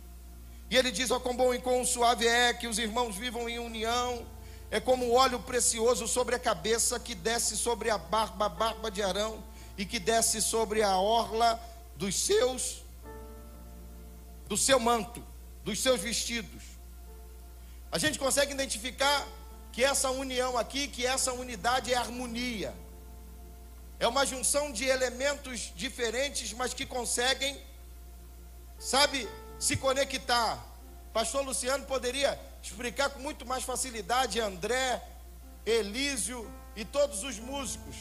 E 0.69 0.77
ele 0.77 0.91
diz: 0.91 1.11
Ó, 1.11 1.19
quão 1.19 1.35
bom 1.35 1.53
e 1.53 1.59
quão 1.59 1.85
suave 1.85 2.25
é 2.25 2.53
que 2.53 2.67
os 2.67 2.79
irmãos 2.79 3.17
vivam 3.17 3.49
em 3.49 3.59
união, 3.59 4.25
é 4.71 4.79
como 4.79 5.05
o 5.05 5.13
óleo 5.13 5.39
precioso 5.41 6.07
sobre 6.07 6.33
a 6.33 6.39
cabeça 6.39 6.97
que 6.97 7.13
desce 7.13 7.57
sobre 7.57 7.89
a 7.89 7.97
barba, 7.97 8.45
a 8.45 8.49
barba 8.49 8.89
de 8.89 9.03
Arão, 9.03 9.43
e 9.77 9.85
que 9.85 9.99
desce 9.99 10.41
sobre 10.41 10.81
a 10.81 10.95
orla 10.95 11.61
dos 11.97 12.15
seus, 12.15 12.81
do 14.47 14.55
seu 14.55 14.79
manto, 14.79 15.21
dos 15.65 15.79
seus 15.79 15.99
vestidos. 15.99 16.63
A 17.91 17.97
gente 17.97 18.17
consegue 18.17 18.53
identificar 18.53 19.27
que 19.73 19.83
essa 19.83 20.09
união 20.09 20.57
aqui, 20.57 20.87
que 20.87 21.05
essa 21.05 21.33
unidade 21.33 21.93
é 21.93 21.97
harmonia. 21.97 22.73
É 24.01 24.07
uma 24.07 24.25
junção 24.25 24.71
de 24.71 24.83
elementos 24.83 25.71
diferentes, 25.75 26.51
mas 26.53 26.73
que 26.73 26.87
conseguem, 26.87 27.55
sabe, 28.79 29.29
se 29.59 29.77
conectar. 29.77 30.57
Pastor 31.13 31.45
Luciano 31.45 31.85
poderia 31.85 32.39
explicar 32.63 33.11
com 33.11 33.19
muito 33.19 33.45
mais 33.45 33.63
facilidade, 33.63 34.39
André, 34.39 34.99
Elísio 35.63 36.51
e 36.75 36.83
todos 36.83 37.21
os 37.21 37.37
músicos. 37.37 37.95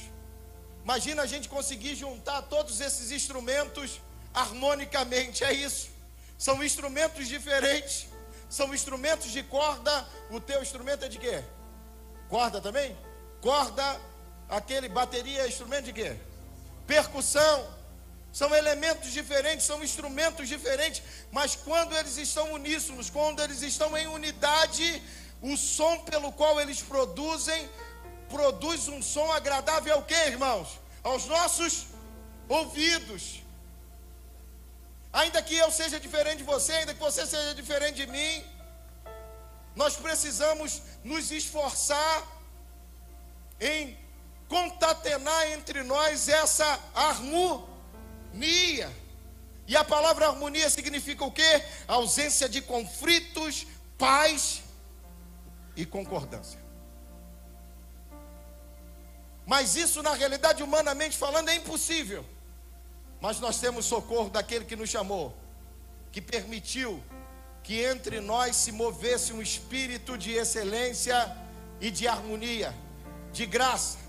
Imagina 0.82 1.20
a 1.20 1.26
gente 1.26 1.50
conseguir 1.50 1.94
juntar 1.94 2.40
todos 2.44 2.80
esses 2.80 3.10
instrumentos 3.10 4.00
harmonicamente, 4.32 5.44
é 5.44 5.52
isso. 5.52 5.90
São 6.38 6.64
instrumentos 6.64 7.28
diferentes, 7.28 8.06
são 8.48 8.72
instrumentos 8.72 9.30
de 9.32 9.42
corda. 9.42 10.08
O 10.30 10.40
teu 10.40 10.62
instrumento 10.62 11.04
é 11.04 11.08
de 11.10 11.18
quê? 11.18 11.44
Corda 12.30 12.58
também? 12.58 12.96
Corda, 13.42 14.00
aquele 14.50 14.88
bateria, 14.88 15.42
é 15.42 15.48
instrumento 15.48 15.84
de 15.84 15.92
quê? 15.92 16.16
Percussão. 16.86 17.80
São 18.32 18.54
elementos 18.54 19.10
diferentes, 19.12 19.66
são 19.66 19.82
instrumentos 19.82 20.48
diferentes, 20.48 21.02
mas 21.32 21.56
quando 21.56 21.96
eles 21.96 22.16
estão 22.16 22.52
uníssonos, 22.52 23.10
quando 23.10 23.42
eles 23.42 23.60
estão 23.60 23.96
em 23.98 24.06
unidade, 24.06 25.02
o 25.42 25.56
som 25.56 25.98
pelo 26.10 26.30
qual 26.32 26.60
eles 26.60 26.80
produzem 26.80 27.68
produz 28.28 28.86
um 28.86 29.02
som 29.02 29.28
agradável 29.32 29.92
ao 29.94 30.02
que, 30.04 30.14
irmãos? 30.14 30.78
Aos 31.02 31.26
nossos 31.26 31.86
ouvidos. 32.48 33.42
Ainda 35.12 35.42
que 35.42 35.56
eu 35.56 35.70
seja 35.72 35.98
diferente 35.98 36.38
de 36.38 36.44
você, 36.44 36.72
ainda 36.72 36.94
que 36.94 37.00
você 37.00 37.26
seja 37.26 37.52
diferente 37.54 37.96
de 37.96 38.06
mim, 38.06 38.44
nós 39.74 39.96
precisamos 39.96 40.80
nos 41.02 41.32
esforçar 41.32 42.16
em 43.60 43.98
contatenar 44.50 45.52
entre 45.52 45.84
nós 45.84 46.28
essa 46.28 46.66
harmonia. 46.92 48.90
E 49.64 49.76
a 49.76 49.84
palavra 49.84 50.26
harmonia 50.26 50.68
significa 50.68 51.24
o 51.24 51.30
quê? 51.30 51.62
Ausência 51.86 52.48
de 52.48 52.60
conflitos, 52.60 53.64
paz 53.96 54.64
e 55.76 55.86
concordância. 55.86 56.58
Mas 59.46 59.76
isso, 59.76 60.02
na 60.02 60.14
realidade, 60.14 60.64
humanamente 60.64 61.16
falando, 61.16 61.48
é 61.48 61.54
impossível. 61.54 62.26
Mas 63.20 63.38
nós 63.38 63.60
temos 63.60 63.86
socorro 63.86 64.30
daquele 64.30 64.64
que 64.64 64.74
nos 64.74 64.90
chamou, 64.90 65.32
que 66.10 66.20
permitiu 66.20 67.00
que 67.62 67.84
entre 67.84 68.20
nós 68.20 68.56
se 68.56 68.72
movesse 68.72 69.32
um 69.32 69.40
espírito 69.40 70.18
de 70.18 70.32
excelência 70.32 71.36
e 71.80 71.88
de 71.88 72.08
harmonia, 72.08 72.74
de 73.32 73.46
graça. 73.46 73.99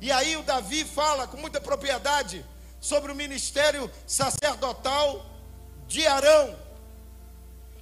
E 0.00 0.10
aí 0.10 0.36
o 0.36 0.42
Davi 0.42 0.84
fala 0.84 1.26
com 1.26 1.36
muita 1.36 1.60
propriedade 1.60 2.44
sobre 2.80 3.12
o 3.12 3.14
ministério 3.14 3.90
sacerdotal 4.06 5.26
de 5.86 6.06
Arão. 6.06 6.56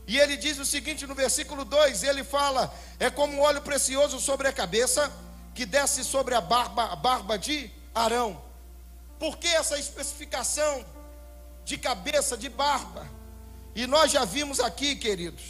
E 0.07 0.19
ele 0.19 0.37
diz 0.37 0.59
o 0.59 0.65
seguinte 0.65 1.07
no 1.07 1.15
versículo 1.15 1.65
2: 1.65 2.03
ele 2.03 2.25
fala: 2.25 2.75
é 2.99 3.09
como 3.11 3.35
um 3.35 3.41
óleo 3.41 3.63
precioso 3.63 4.19
sobre 4.19 4.49
a 4.49 4.53
cabeça 4.53 5.13
que 5.55 5.65
desce 5.65 6.03
sobre 6.03 6.35
a 6.35 6.41
barba, 6.41 6.87
a 6.87 6.97
barba 6.97 7.39
de 7.39 7.71
Arão. 7.95 8.43
Por 9.19 9.37
que 9.37 9.49
essa 9.49 9.79
especificação 9.79 10.85
de 11.65 11.77
cabeça, 11.77 12.37
de 12.37 12.49
barba? 12.49 13.09
E 13.75 13.87
nós 13.87 14.11
já 14.11 14.25
vimos 14.25 14.61
aqui, 14.61 14.97
queridos, 14.97 15.43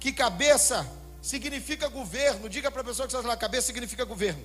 que 0.00 0.12
cabeça 0.12 0.86
significa 1.22 1.88
governo. 1.88 2.48
Diga 2.48 2.70
para 2.70 2.82
a 2.82 2.84
pessoa 2.84 3.06
que 3.06 3.14
está 3.14 3.26
lá, 3.26 3.36
cabeça 3.36 3.68
significa 3.68 4.04
governo. 4.04 4.44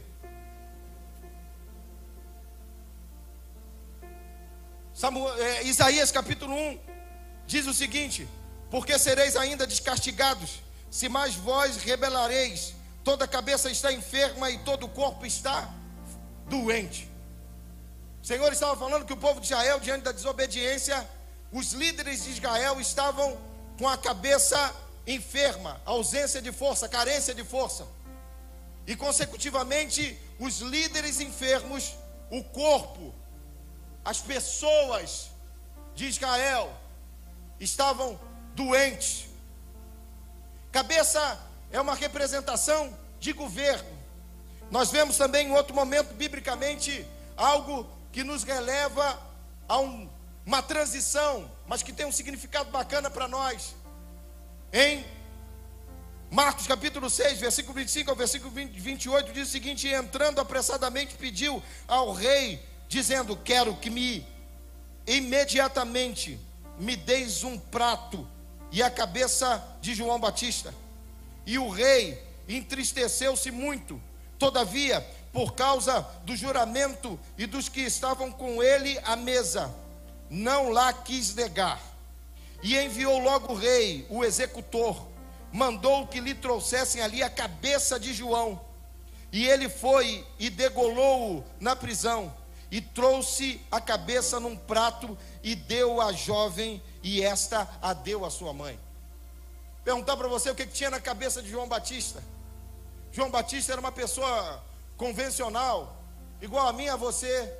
Samuel, 4.99 5.33
é, 5.41 5.63
Isaías 5.63 6.11
capítulo 6.11 6.53
1 6.53 6.77
diz 7.47 7.65
o 7.67 7.73
seguinte: 7.73 8.27
Porque 8.69 8.99
sereis 8.99 9.37
ainda 9.37 9.65
descastigados, 9.65 10.59
se 10.91 11.07
mais 11.07 11.35
vós 11.35 11.77
rebelareis, 11.77 12.73
toda 13.01 13.25
cabeça 13.25 13.71
está 13.71 13.93
enferma 13.93 14.51
e 14.51 14.57
todo 14.57 14.87
o 14.87 14.89
corpo 14.89 15.25
está 15.25 15.73
doente. 16.49 17.09
O 18.21 18.27
Senhor 18.27 18.51
estava 18.51 18.75
falando 18.75 19.05
que 19.05 19.13
o 19.13 19.15
povo 19.15 19.39
de 19.39 19.45
Israel, 19.45 19.79
diante 19.79 20.03
da 20.03 20.11
desobediência, 20.11 21.09
os 21.49 21.71
líderes 21.71 22.25
de 22.25 22.31
Israel 22.31 22.77
estavam 22.81 23.37
com 23.77 23.87
a 23.87 23.97
cabeça 23.97 24.75
enferma, 25.07 25.81
ausência 25.85 26.41
de 26.41 26.51
força, 26.51 26.89
carência 26.89 27.33
de 27.33 27.45
força. 27.45 27.87
E 28.85 28.97
consecutivamente, 28.97 30.19
os 30.37 30.59
líderes 30.59 31.21
enfermos, 31.21 31.95
o 32.29 32.43
corpo, 32.43 33.15
as 34.03 34.19
pessoas 34.19 35.29
de 35.95 36.05
Israel 36.05 36.71
estavam 37.59 38.19
doentes. 38.55 39.27
Cabeça 40.71 41.39
é 41.71 41.79
uma 41.79 41.95
representação 41.95 42.95
de 43.19 43.33
governo. 43.33 43.89
Nós 44.71 44.91
vemos 44.91 45.17
também 45.17 45.47
em 45.47 45.51
outro 45.51 45.75
momento, 45.75 46.13
biblicamente, 46.13 47.05
algo 47.35 47.87
que 48.11 48.23
nos 48.23 48.43
releva 48.43 49.19
a 49.67 49.79
um, 49.79 50.09
uma 50.45 50.61
transição, 50.61 51.49
mas 51.67 51.81
que 51.83 51.91
tem 51.91 52.05
um 52.05 52.11
significado 52.11 52.69
bacana 52.69 53.09
para 53.09 53.27
nós. 53.27 53.75
Em 54.71 55.05
Marcos 56.31 56.67
capítulo 56.67 57.09
6, 57.09 57.39
versículo 57.39 57.73
25 57.73 58.11
ao 58.11 58.15
versículo 58.15 58.51
20, 58.51 58.79
28, 58.79 59.31
diz 59.31 59.47
o 59.47 59.51
seguinte: 59.51 59.87
entrando 59.87 60.39
apressadamente, 60.39 61.15
pediu 61.15 61.61
ao 61.87 62.13
rei, 62.13 62.63
dizendo: 62.89 63.37
Quero 63.37 63.75
que 63.77 63.89
me 63.89 64.27
imediatamente 65.07 66.37
me 66.77 66.95
deis 66.95 67.43
um 67.43 67.57
prato 67.57 68.27
e 68.71 68.83
a 68.83 68.89
cabeça 68.89 69.63
de 69.81 69.93
João 69.93 70.19
Batista. 70.19 70.73
E 71.45 71.57
o 71.57 71.69
rei 71.69 72.21
entristeceu-se 72.47 73.51
muito. 73.51 74.01
Todavia, 74.37 75.05
por 75.31 75.53
causa 75.53 76.01
do 76.23 76.35
juramento 76.35 77.19
e 77.37 77.45
dos 77.45 77.69
que 77.69 77.81
estavam 77.81 78.31
com 78.31 78.61
ele 78.63 78.99
à 79.03 79.15
mesa, 79.15 79.73
não 80.29 80.69
lá 80.69 80.91
quis 80.93 81.33
negar. 81.35 81.81
E 82.61 82.77
enviou 82.77 83.19
logo 83.19 83.53
o 83.53 83.55
rei, 83.55 84.05
o 84.09 84.23
executor, 84.23 85.07
mandou 85.51 86.07
que 86.07 86.19
lhe 86.19 86.35
trouxessem 86.35 87.01
ali 87.01 87.23
a 87.23 87.29
cabeça 87.29 87.99
de 87.99 88.13
João. 88.13 88.61
E 89.31 89.45
ele 89.45 89.69
foi 89.69 90.25
e 90.37 90.49
degolou-o 90.49 91.43
na 91.59 91.75
prisão, 91.75 92.33
e 92.71 92.81
trouxe 92.81 93.61
a 93.71 93.81
cabeça 93.81 94.39
num 94.39 94.55
prato 94.55 95.17
e 95.43 95.55
deu 95.55 96.01
à 96.01 96.13
jovem, 96.13 96.81
e 97.01 97.21
esta 97.23 97.67
a 97.81 97.93
deu 97.93 98.25
à 98.25 98.29
sua 98.29 98.53
mãe. 98.53 98.79
Perguntar 99.83 100.17
para 100.17 100.27
você 100.27 100.49
o 100.49 100.55
que, 100.55 100.65
que 100.65 100.73
tinha 100.73 100.89
na 100.89 100.99
cabeça 100.99 101.41
de 101.41 101.49
João 101.49 101.67
Batista. 101.67 102.21
João 103.11 103.31
Batista 103.31 103.71
era 103.71 103.81
uma 103.81 103.91
pessoa 103.91 104.63
convencional, 104.97 105.95
igual 106.41 106.67
a 106.67 106.73
mim, 106.73 106.89
a 106.89 106.95
você, 106.95 107.51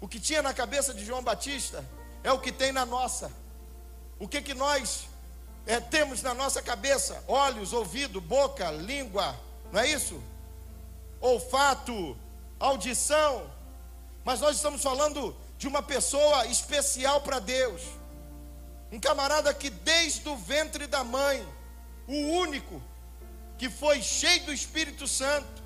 o 0.00 0.08
que 0.08 0.20
tinha 0.20 0.42
na 0.42 0.54
cabeça 0.54 0.94
de 0.94 1.04
João 1.04 1.22
Batista 1.22 1.84
é 2.22 2.32
o 2.32 2.38
que 2.38 2.52
tem 2.52 2.72
na 2.72 2.84
nossa. 2.84 3.30
O 4.18 4.26
que 4.26 4.40
que 4.40 4.54
nós 4.54 5.08
é, 5.66 5.80
temos 5.80 6.22
na 6.22 6.34
nossa 6.34 6.62
cabeça? 6.62 7.22
Olhos, 7.28 7.72
ouvido, 7.72 8.20
boca, 8.20 8.70
língua, 8.70 9.36
não 9.72 9.80
é 9.80 9.88
isso? 9.88 10.22
Olfato, 11.20 12.16
audição. 12.58 13.50
Mas 14.26 14.40
nós 14.40 14.56
estamos 14.56 14.82
falando 14.82 15.36
de 15.56 15.68
uma 15.68 15.80
pessoa 15.80 16.46
especial 16.46 17.20
para 17.20 17.38
Deus. 17.38 17.80
Um 18.90 18.98
camarada 18.98 19.54
que 19.54 19.70
desde 19.70 20.28
o 20.28 20.36
ventre 20.36 20.88
da 20.88 21.04
mãe, 21.04 21.46
o 22.08 22.32
único 22.32 22.82
que 23.56 23.70
foi 23.70 24.02
cheio 24.02 24.46
do 24.46 24.52
Espírito 24.52 25.06
Santo, 25.06 25.62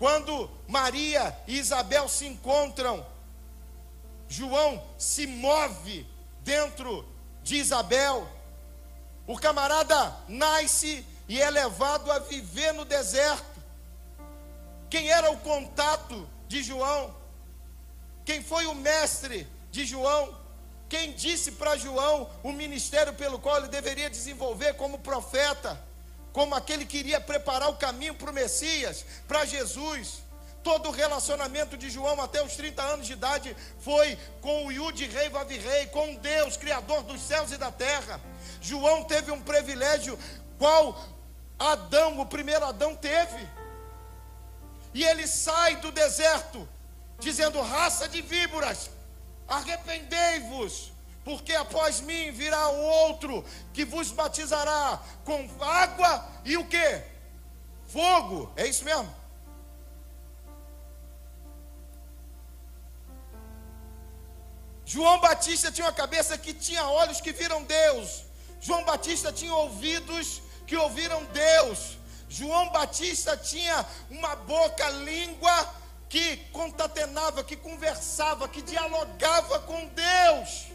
quando 0.00 0.50
Maria 0.66 1.32
e 1.46 1.58
Isabel 1.58 2.08
se 2.08 2.26
encontram, 2.26 3.06
João 4.28 4.82
se 4.98 5.24
move 5.28 6.04
dentro 6.40 7.08
de 7.44 7.54
Isabel. 7.54 8.28
O 9.28 9.38
camarada 9.38 10.12
nasce 10.26 11.06
e 11.28 11.40
é 11.40 11.48
levado 11.48 12.10
a 12.10 12.18
viver 12.18 12.72
no 12.72 12.84
deserto. 12.84 13.62
Quem 14.90 15.08
era 15.08 15.30
o 15.30 15.38
contato 15.38 16.28
de 16.48 16.64
João? 16.64 17.25
Quem 18.26 18.42
foi 18.42 18.66
o 18.66 18.74
mestre 18.74 19.48
de 19.70 19.86
João? 19.86 20.36
Quem 20.86 21.12
disse 21.12 21.52
para 21.52 21.78
João 21.78 22.28
o 22.42 22.52
ministério 22.52 23.14
pelo 23.14 23.38
qual 23.38 23.56
ele 23.56 23.68
deveria 23.68 24.10
desenvolver 24.10 24.74
como 24.74 24.98
profeta? 24.98 25.86
como 26.36 26.54
aquele 26.54 26.84
que 26.84 26.98
iria 26.98 27.18
preparar 27.18 27.70
o 27.70 27.76
caminho 27.76 28.14
para 28.14 28.30
o 28.30 28.34
Messias, 28.34 29.06
para 29.26 29.46
Jesus. 29.46 30.22
Todo 30.62 30.90
o 30.90 30.92
relacionamento 30.92 31.78
de 31.78 31.88
João 31.88 32.20
até 32.20 32.42
os 32.42 32.54
30 32.54 32.82
anos 32.82 33.06
de 33.06 33.14
idade 33.14 33.56
foi 33.80 34.18
com 34.42 34.66
o 34.66 34.70
Yud 34.70 35.02
Rei 35.06 35.30
Vavi 35.30 35.56
Rei, 35.56 35.86
com 35.86 36.16
Deus, 36.16 36.58
Criador 36.58 37.04
dos 37.04 37.22
céus 37.22 37.52
e 37.52 37.56
da 37.56 37.72
terra. 37.72 38.20
João 38.60 39.04
teve 39.04 39.30
um 39.30 39.40
privilégio 39.40 40.18
qual 40.58 41.02
Adão, 41.58 42.20
o 42.20 42.26
primeiro 42.26 42.66
Adão, 42.66 42.94
teve. 42.94 43.48
E 44.92 45.04
ele 45.04 45.26
sai 45.26 45.76
do 45.76 45.90
deserto, 45.90 46.68
dizendo: 47.18 47.60
raça 47.60 48.08
de 48.08 48.20
víboras, 48.22 48.90
arrependei-vos, 49.48 50.92
porque 51.24 51.54
após 51.54 52.00
mim 52.00 52.30
virá 52.30 52.68
o 52.68 52.80
outro 52.80 53.44
que 53.72 53.84
vos 53.84 54.10
batizará 54.10 55.00
com 55.24 55.48
água 55.60 56.26
e 56.44 56.56
o 56.56 56.64
que? 56.66 57.02
Fogo. 57.86 58.52
É 58.56 58.66
isso 58.66 58.84
mesmo? 58.84 59.14
João 64.84 65.18
Batista 65.18 65.72
tinha 65.72 65.86
uma 65.86 65.92
cabeça 65.92 66.38
que 66.38 66.54
tinha 66.54 66.86
olhos 66.86 67.20
que 67.20 67.32
viram 67.32 67.64
Deus. 67.64 68.22
João 68.60 68.84
Batista 68.84 69.32
tinha 69.32 69.52
ouvidos 69.52 70.40
que 70.64 70.76
ouviram 70.76 71.24
Deus. 71.24 71.98
João 72.28 72.70
Batista 72.70 73.36
tinha 73.36 73.84
uma 74.10 74.36
boca, 74.36 74.88
língua 74.90 75.74
que 76.08 76.36
contatenava, 76.52 77.42
que 77.42 77.56
conversava, 77.56 78.48
que 78.48 78.62
dialogava 78.62 79.60
com 79.60 79.86
Deus. 79.88 80.66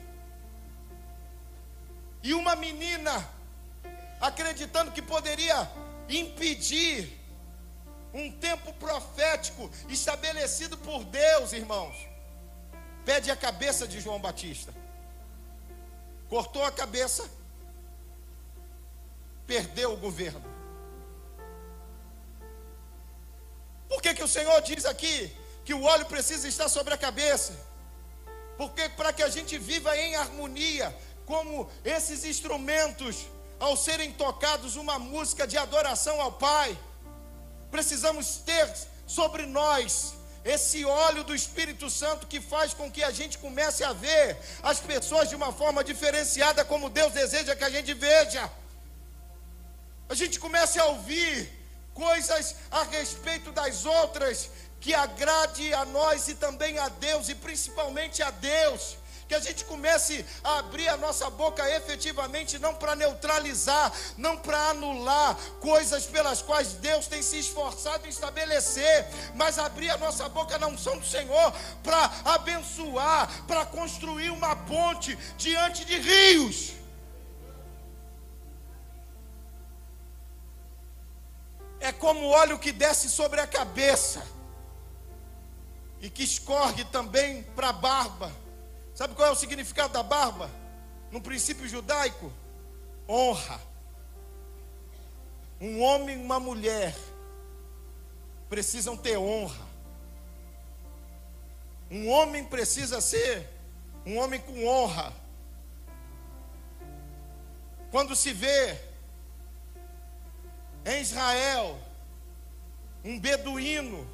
E 2.24 2.34
uma 2.34 2.56
menina, 2.56 3.28
acreditando 4.20 4.92
que 4.92 5.02
poderia 5.02 5.70
impedir 6.10 7.20
um 8.14 8.32
tempo 8.32 8.74
profético 8.74 9.72
estabelecido 9.88 10.78
por 10.78 11.04
Deus, 11.06 11.54
irmãos. 11.54 11.96
pede 13.06 13.32
a 13.32 13.36
cabeça 13.36 13.88
de 13.88 14.00
João 14.00 14.20
Batista. 14.20 14.72
Cortou 16.30 16.64
a 16.64 16.72
cabeça, 16.72 17.28
perdeu 19.48 19.94
o 19.94 19.98
governo. 19.98 20.61
Por 23.92 24.02
que, 24.02 24.14
que 24.14 24.24
o 24.24 24.34
Senhor 24.36 24.60
diz 24.62 24.86
aqui 24.86 25.16
que 25.66 25.74
o 25.74 25.84
óleo 25.84 26.06
precisa 26.06 26.48
estar 26.48 26.70
sobre 26.70 26.94
a 26.94 26.98
cabeça? 26.98 27.54
Porque 28.58 28.88
para 28.88 29.12
que 29.12 29.22
a 29.22 29.28
gente 29.28 29.58
viva 29.58 29.92
em 29.98 30.16
harmonia, 30.16 30.96
como 31.26 31.70
esses 31.84 32.24
instrumentos, 32.24 33.28
ao 33.60 33.76
serem 33.76 34.14
tocados 34.14 34.78
uma 34.78 34.98
música 34.98 35.46
de 35.46 35.58
adoração 35.58 36.22
ao 36.22 36.32
Pai, 36.32 36.70
precisamos 37.70 38.38
ter 38.38 38.66
sobre 39.06 39.46
nós 39.46 40.14
esse 40.46 40.86
óleo 40.86 41.26
do 41.26 41.36
Espírito 41.36 41.90
Santo 41.90 42.28
que 42.28 42.40
faz 42.40 42.74
com 42.74 42.90
que 42.90 43.04
a 43.04 43.12
gente 43.12 43.38
comece 43.38 43.84
a 43.84 43.92
ver 43.92 44.38
as 44.64 44.80
pessoas 44.80 45.28
de 45.28 45.36
uma 45.36 45.52
forma 45.52 45.84
diferenciada, 45.84 46.64
como 46.64 46.90
Deus 46.90 47.12
deseja 47.12 47.58
que 47.58 47.66
a 47.66 47.70
gente 47.70 47.94
veja. 47.94 48.50
A 50.08 50.16
gente 50.16 50.40
comece 50.40 50.80
a 50.80 50.86
ouvir 50.86 51.61
coisas 52.02 52.56
a 52.72 52.82
respeito 52.84 53.52
das 53.52 53.86
outras 53.86 54.50
que 54.80 54.92
agrade 54.92 55.72
a 55.76 55.86
nós 55.86 56.28
e 56.28 56.34
também 56.34 56.80
a 56.80 56.90
Deus, 56.90 57.30
e 57.30 57.36
principalmente 57.36 58.24
a 58.24 58.32
Deus 58.32 58.98
que 59.28 59.36
a 59.36 59.40
gente 59.40 59.64
comece 59.64 60.26
a 60.44 60.60
abrir 60.60 60.90
a 60.90 60.98
nossa 60.98 61.30
boca 61.30 61.64
efetivamente, 61.70 62.60
não 62.60 62.74
para 62.74 62.98
neutralizar, 62.98 63.94
não 64.18 64.36
para 64.36 64.72
anular 64.72 65.38
coisas 65.62 66.06
pelas 66.06 66.42
quais 66.42 66.74
Deus 66.74 67.08
tem 67.08 67.22
se 67.22 67.40
esforçado 67.40 68.06
em 68.06 68.10
estabelecer, 68.10 69.08
mas 69.36 69.58
abrir 69.58 69.90
a 69.90 69.98
nossa 69.98 70.28
boca 70.28 70.58
na 70.58 70.68
unção 70.68 70.98
do 70.98 71.06
Senhor 71.06 71.54
para 71.82 72.12
abençoar, 72.26 73.30
para 73.48 73.66
construir 73.66 74.32
uma 74.32 74.54
ponte 74.54 75.16
diante 75.38 75.86
de 75.86 75.98
rios. 75.98 76.81
É 81.82 81.92
como 81.92 82.28
óleo 82.28 82.58
que 82.58 82.72
desce 82.72 83.10
sobre 83.10 83.42
a 83.42 83.48
cabeça 83.48 84.26
e 86.00 86.10
que 86.10 86.24
escorre 86.24 86.86
também 86.86 87.44
para 87.44 87.70
a 87.70 87.74
barba 87.74 88.32
Sabe 89.02 89.16
qual 89.16 89.30
é 89.30 89.32
o 89.32 89.36
significado 89.36 89.94
da 89.94 90.04
barba? 90.04 90.48
No 91.12 91.20
princípio 91.22 91.68
judaico, 91.68 92.32
honra. 93.10 93.60
Um 95.60 95.82
homem 95.82 96.20
e 96.20 96.24
uma 96.24 96.40
mulher 96.40 96.96
precisam 98.48 98.96
ter 98.96 99.18
honra. 99.18 99.66
Um 101.90 102.10
homem 102.10 102.46
precisa 102.46 103.02
ser 103.02 103.50
um 104.06 104.18
homem 104.18 104.40
com 104.40 104.68
honra. 104.68 105.12
Quando 107.90 108.16
se 108.16 108.32
vê 108.34 108.80
em 110.86 111.02
Israel 111.02 111.80
um 113.04 113.20
beduíno 113.20 114.08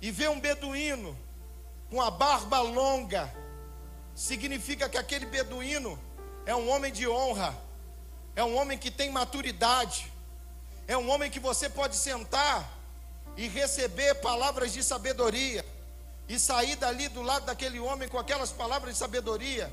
e 0.00 0.10
vê 0.10 0.28
um 0.28 0.40
beduíno 0.40 1.16
com 1.90 2.00
a 2.00 2.10
barba 2.10 2.60
longa, 2.60 3.32
significa 4.14 4.88
que 4.88 4.98
aquele 4.98 5.26
beduíno 5.26 5.98
é 6.44 6.54
um 6.54 6.68
homem 6.70 6.92
de 6.92 7.06
honra, 7.06 7.56
é 8.34 8.42
um 8.42 8.56
homem 8.56 8.76
que 8.76 8.90
tem 8.90 9.10
maturidade, 9.10 10.10
é 10.88 10.96
um 10.96 11.08
homem 11.08 11.30
que 11.30 11.38
você 11.38 11.68
pode 11.68 11.96
sentar 11.96 12.68
e 13.36 13.46
receber 13.46 14.16
palavras 14.16 14.72
de 14.72 14.82
sabedoria, 14.82 15.64
e 16.28 16.38
sair 16.38 16.76
dali 16.76 17.08
do 17.08 17.22
lado 17.22 17.46
daquele 17.46 17.78
homem 17.78 18.08
com 18.08 18.18
aquelas 18.18 18.50
palavras 18.50 18.94
de 18.94 18.98
sabedoria, 18.98 19.72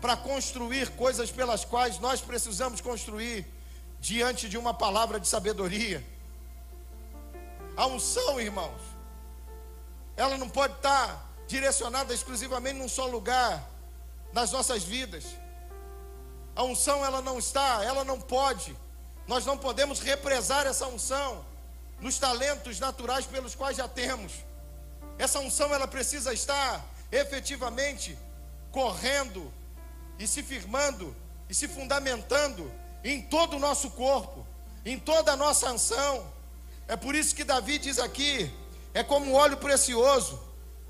para 0.00 0.16
construir 0.16 0.90
coisas 0.90 1.30
pelas 1.30 1.64
quais 1.64 1.98
nós 1.98 2.20
precisamos 2.20 2.80
construir 2.80 3.46
diante 4.00 4.48
de 4.48 4.56
uma 4.56 4.72
palavra 4.72 5.20
de 5.20 5.28
sabedoria. 5.28 6.04
A 7.76 7.86
unção, 7.86 8.40
irmãos, 8.40 8.80
ela 10.16 10.38
não 10.38 10.48
pode 10.48 10.74
estar 10.74 11.30
direcionada 11.46 12.12
exclusivamente 12.14 12.78
num 12.78 12.88
só 12.88 13.06
lugar 13.06 13.68
nas 14.32 14.52
nossas 14.52 14.82
vidas. 14.82 15.24
A 16.54 16.62
unção 16.62 17.04
ela 17.04 17.20
não 17.20 17.38
está, 17.38 17.84
ela 17.84 18.04
não 18.04 18.20
pode. 18.20 18.76
Nós 19.26 19.44
não 19.44 19.56
podemos 19.56 20.00
represar 20.00 20.66
essa 20.66 20.86
unção 20.86 21.44
nos 22.00 22.18
talentos 22.18 22.80
naturais 22.80 23.26
pelos 23.26 23.54
quais 23.54 23.76
já 23.76 23.86
temos. 23.86 24.32
Essa 25.18 25.38
unção 25.38 25.72
ela 25.74 25.86
precisa 25.86 26.32
estar 26.32 26.84
efetivamente 27.12 28.18
correndo 28.72 29.52
e 30.20 30.26
se 30.26 30.42
firmando 30.42 31.16
e 31.48 31.54
se 31.54 31.66
fundamentando 31.66 32.70
em 33.02 33.22
todo 33.22 33.56
o 33.56 33.58
nosso 33.58 33.90
corpo, 33.92 34.46
em 34.84 34.98
toda 34.98 35.32
a 35.32 35.36
nossa 35.36 35.72
unção. 35.72 36.30
É 36.86 36.94
por 36.94 37.14
isso 37.14 37.34
que 37.34 37.42
Davi 37.42 37.78
diz 37.78 37.98
aqui: 37.98 38.54
é 38.92 39.02
como 39.02 39.24
um 39.26 39.34
óleo 39.34 39.56
precioso 39.56 40.38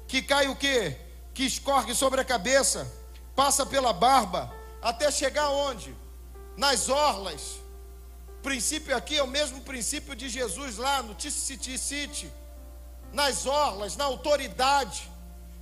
que 0.09 0.21
cai 0.21 0.49
o 0.49 0.57
que? 0.57 0.97
Que 1.33 1.45
escorre 1.45 1.95
sobre 1.95 2.21
a 2.21 2.25
cabeça, 2.25 2.93
passa 3.37 3.65
pela 3.65 3.93
barba, 3.93 4.53
até 4.83 5.09
chegar 5.13 5.49
onde? 5.51 5.95
Nas 6.57 6.89
orlas. 6.89 7.61
O 8.41 8.43
princípio 8.43 8.97
aqui 8.97 9.17
é 9.17 9.23
o 9.23 9.29
mesmo 9.29 9.61
princípio 9.61 10.17
de 10.17 10.29
Jesus 10.29 10.77
lá 10.77 11.03
no 11.05 11.15
City, 11.21 12.33
nas 13.13 13.47
orlas, 13.47 13.97
na 13.97 14.07
autoridade. 14.07 15.09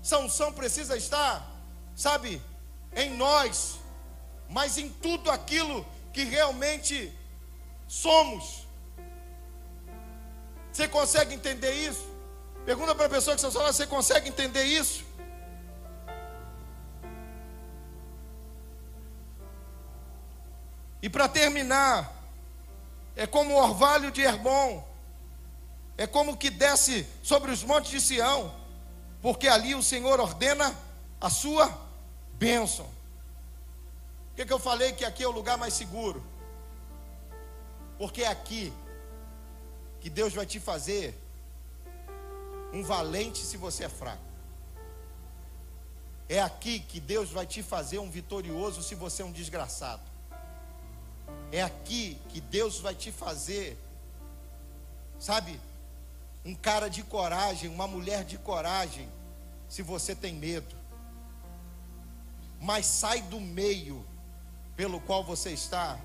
Essa 0.03 0.19
unção 0.19 0.53
precisa 0.55 0.97
estar, 0.97 1.47
sabe, 1.95 2.41
em 2.99 3.15
nós, 3.15 3.79
mas 4.49 4.77
em 4.77 4.89
tudo 4.89 5.31
aquilo 5.31 5.87
que 6.13 6.25
realmente 6.25 7.13
somos. 7.87 8.67
Você 10.73 10.89
consegue 10.89 11.35
entender 11.35 11.73
isso? 11.73 12.07
Pergunta 12.65 12.95
para 12.95 13.07
a 13.07 13.09
pessoa 13.09 13.37
que 13.37 13.41
está 13.41 13.51
falando, 13.51 13.73
você 13.73 13.87
consegue 13.87 14.29
entender 14.29 14.65
isso? 14.65 15.05
E 21.01 21.09
para 21.09 21.29
terminar, 21.29 22.13
é 23.15 23.27
como 23.27 23.55
o 23.55 23.59
orvalho 23.59 24.11
de 24.11 24.23
Herbon, 24.23 24.85
é 25.97 26.07
como 26.07 26.37
que 26.37 26.51
desce 26.51 27.07
sobre 27.23 27.53
os 27.53 27.63
montes 27.63 27.91
de 27.91 28.01
Sião, 28.01 28.53
porque 29.23 29.47
ali 29.47 29.75
o 29.75 29.83
Senhor 29.83 30.19
ordena 30.19 30.77
a 31.21 31.31
sua 31.31 31.88
bênção. 32.39 32.87
Por 32.87 34.37
que, 34.37 34.47
que 34.47 34.53
eu 34.53 34.59
falei 34.59 34.93
que 34.93 35.05
aqui 35.05 35.23
é 35.23 35.29
o 35.29 35.33
lugar 35.33 35.59
mais 35.59 35.75
seguro? 35.75 36.23
Porque 37.99 38.23
é 38.23 38.29
aqui 38.29 38.73
que 40.01 40.09
Deus 40.09 40.33
vai 40.33 40.47
te 40.47 40.61
fazer 40.61 41.15
um 42.73 42.83
valente 42.83 43.39
se 43.39 43.57
você 43.57 43.85
é 43.85 43.89
fraco. 43.89 44.23
É 46.29 46.41
aqui 46.41 46.79
que 46.79 47.01
Deus 47.01 47.31
vai 47.31 47.47
te 47.47 47.63
fazer 47.63 47.99
um 47.99 48.11
vitorioso 48.11 48.83
se 48.83 48.95
você 48.95 49.23
é 49.23 49.25
um 49.25 49.33
desgraçado. 49.33 50.03
É 51.51 51.63
aqui 51.63 52.21
que 52.29 52.41
Deus 52.41 52.79
vai 52.79 52.95
te 52.95 53.11
fazer, 53.11 53.79
sabe, 55.19 55.59
um 56.45 56.55
cara 56.55 56.89
de 56.89 57.03
coragem, 57.03 57.71
uma 57.71 57.87
mulher 57.87 58.25
de 58.25 58.39
coragem, 58.39 59.09
se 59.69 59.83
você 59.83 60.15
tem 60.15 60.35
medo. 60.35 60.78
Mas 62.61 62.87
sai 62.87 63.23
do 63.23 63.41
meio 63.41 64.05
pelo 64.77 65.01
qual 65.01 65.25
você 65.25 65.51
está 65.51 65.99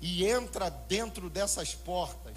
e 0.00 0.26
entra 0.26 0.68
dentro 0.68 1.30
dessas 1.30 1.74
portas 1.74 2.36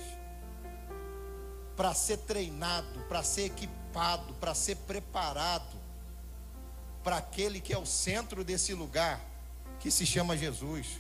para 1.76 1.94
ser 1.94 2.18
treinado, 2.20 3.00
para 3.10 3.24
ser 3.24 3.46
equipado, 3.46 4.34
para 4.36 4.54
ser 4.54 4.76
preparado 4.78 5.86
para 7.06 7.18
aquele 7.18 7.62
que 7.62 7.72
é 7.72 7.78
o 7.78 7.86
centro 7.86 8.44
desse 8.44 8.74
lugar, 8.74 9.22
que 9.80 9.92
se 9.92 10.08
chama 10.08 10.36
Jesus. 10.36 11.00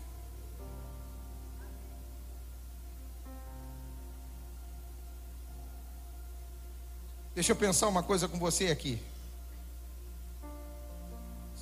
Deixa 7.33 7.53
eu 7.53 7.55
pensar 7.55 7.87
uma 7.87 8.03
coisa 8.03 8.27
com 8.27 8.37
você 8.37 8.67
aqui. 8.67 9.01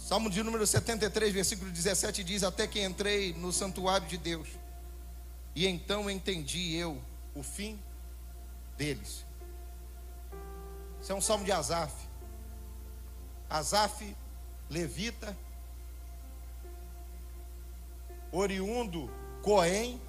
Salmo 0.03 0.29
de 0.29 0.43
número 0.43 0.67
73, 0.67 1.31
versículo 1.31 1.71
17 1.71 2.25
diz: 2.25 2.43
Até 2.43 2.67
que 2.67 2.83
entrei 2.83 3.33
no 3.35 3.53
santuário 3.53 4.05
de 4.05 4.17
Deus, 4.17 4.49
e 5.55 5.65
então 5.65 6.09
entendi 6.09 6.75
eu 6.75 7.01
o 7.33 7.41
fim 7.41 7.79
deles. 8.75 9.25
Isso 11.01 11.09
é 11.09 11.15
um 11.15 11.21
salmo 11.21 11.45
de 11.45 11.53
Asaf. 11.53 11.95
Asaf, 13.49 14.13
levita, 14.69 15.37
oriundo 18.29 19.09
Coém, 19.41 20.01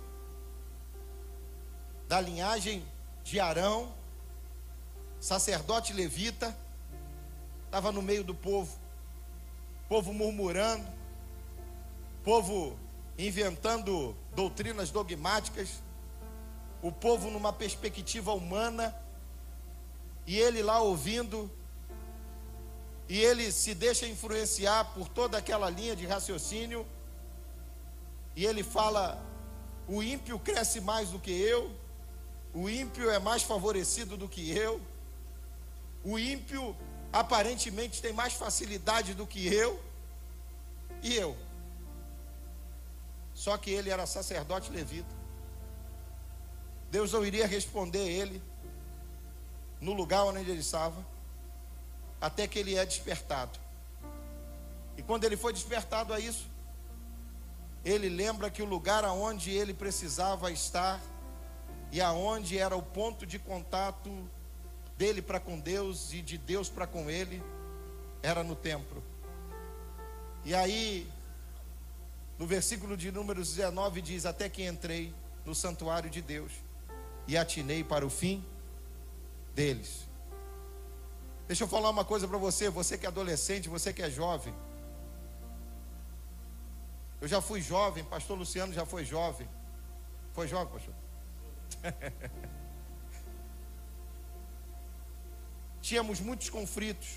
da 2.09 2.21
linhagem 2.21 2.85
de 3.23 3.39
Arão, 3.39 3.95
sacerdote 5.21 5.93
levita, 5.93 6.57
estava 7.67 7.93
no 7.93 8.03
meio 8.03 8.25
do 8.25 8.35
povo, 8.35 8.77
povo 9.95 10.13
murmurando, 10.13 10.85
povo 12.25 12.77
inventando 13.17 14.13
doutrinas 14.35 14.91
dogmáticas, 14.91 15.69
o 16.83 16.91
povo 16.91 17.31
numa 17.31 17.53
perspectiva 17.53 18.33
humana, 18.33 18.93
e 20.27 20.37
ele 20.37 20.65
lá 20.65 20.81
ouvindo, 20.81 21.49
e 23.09 23.21
ele 23.21 23.53
se 23.53 23.73
deixa 23.73 24.05
influenciar 24.05 24.93
por 24.95 25.09
toda 25.09 25.39
aquela 25.39 25.71
linha 25.71 25.95
de 25.95 26.05
raciocínio, 26.05 26.85
e 28.35 28.45
ele 28.45 28.65
fala: 28.65 29.25
o 29.87 30.03
ímpio 30.03 30.41
cresce 30.41 30.81
mais 30.81 31.11
do 31.11 31.21
que 31.21 31.31
eu, 31.31 31.71
o 32.53 32.69
ímpio 32.69 33.09
é 33.11 33.21
mais 33.21 33.45
favorecido 33.45 34.17
do 34.17 34.29
que 34.29 34.51
eu, 34.51 34.81
o 36.03 36.19
ímpio 36.19 36.77
aparentemente 37.15 38.03
tem 38.03 38.13
mais 38.13 38.33
facilidade 38.33 39.15
do 39.15 39.25
que 39.25 39.47
eu, 39.47 39.81
e 41.01 41.15
eu. 41.15 41.37
Só 43.33 43.57
que 43.57 43.71
ele 43.71 43.89
era 43.89 44.05
sacerdote 44.05 44.73
levita. 44.73 45.15
Deus 46.91 47.13
não 47.13 47.25
iria 47.25 47.47
responder 47.47 48.01
ele 48.01 48.43
no 49.81 49.93
lugar 49.93 50.25
onde 50.25 50.51
ele 50.51 50.59
estava, 50.59 51.07
até 52.21 52.49
que 52.49 52.59
ele 52.59 52.77
é 52.77 52.85
despertado. 52.85 53.61
E 54.97 55.03
quando 55.03 55.23
ele 55.23 55.37
foi 55.37 55.53
despertado 55.53 56.13
a 56.13 56.19
isso, 56.19 56.49
ele 57.85 58.09
lembra 58.09 58.51
que 58.51 58.63
o 58.63 58.67
lugar 58.67 59.05
aonde 59.05 59.53
ele 59.53 59.73
precisava 59.73 60.51
estar 60.51 61.01
e 61.93 62.01
aonde 62.01 62.59
era 62.59 62.75
o 62.75 62.83
ponto 62.83 63.25
de 63.25 63.39
contato 63.39 64.11
dele 64.97 65.21
para 65.21 65.41
com 65.41 65.59
Deus 65.59 66.13
e 66.13 66.23
de 66.23 66.39
Deus 66.39 66.69
para 66.69 66.87
com 66.87 67.11
ele 67.11 67.43
era 68.23 68.43
no 68.43 68.55
templo. 68.55 69.03
E 70.45 70.55
aí, 70.55 71.11
no 72.39 72.47
versículo 72.47 72.97
de 72.97 73.11
número 73.11 73.41
19 73.41 74.01
diz: 74.03 74.27
Até 74.27 74.49
que 74.49 74.67
entrei 74.67 75.15
no 75.45 75.55
santuário 75.55 76.09
de 76.09 76.23
Deus 76.23 76.53
e 77.27 77.37
atinei 77.37 77.83
para 77.83 78.05
o 78.05 78.11
fim 78.11 78.45
deles. 79.55 80.07
Deixa 81.47 81.65
eu 81.65 81.69
falar 81.69 81.91
uma 81.91 82.05
coisa 82.05 82.27
para 82.27 82.39
você, 82.39 82.71
você 82.71 82.97
que 82.97 83.05
é 83.05 83.09
adolescente, 83.09 83.69
você 83.69 83.93
que 83.93 84.03
é 84.03 84.11
jovem. 84.11 84.55
Eu 87.21 87.29
já 87.29 87.41
fui 87.41 87.61
jovem, 87.61 88.05
pastor 88.05 88.39
Luciano 88.39 88.73
já 88.73 88.85
foi 88.85 89.05
jovem. 89.05 89.49
Foi 90.33 90.49
jovem, 90.49 90.73
pastor? 90.73 90.95
Tínhamos 95.85 96.19
muitos 96.19 96.49
conflitos. 96.49 97.09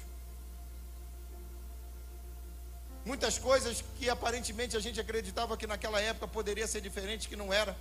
Muitas 3.05 3.39
coisas 3.39 3.81
que 3.97 4.09
aparentemente 4.09 4.75
a 4.75 4.81
gente 4.81 4.99
acreditava 4.99 5.55
que 5.55 5.65
naquela 5.65 6.01
época 6.01 6.27
poderia 6.27 6.67
ser 6.67 6.81
diferente, 6.81 7.29
que 7.29 7.37
não 7.37 7.53
era. 7.53 7.77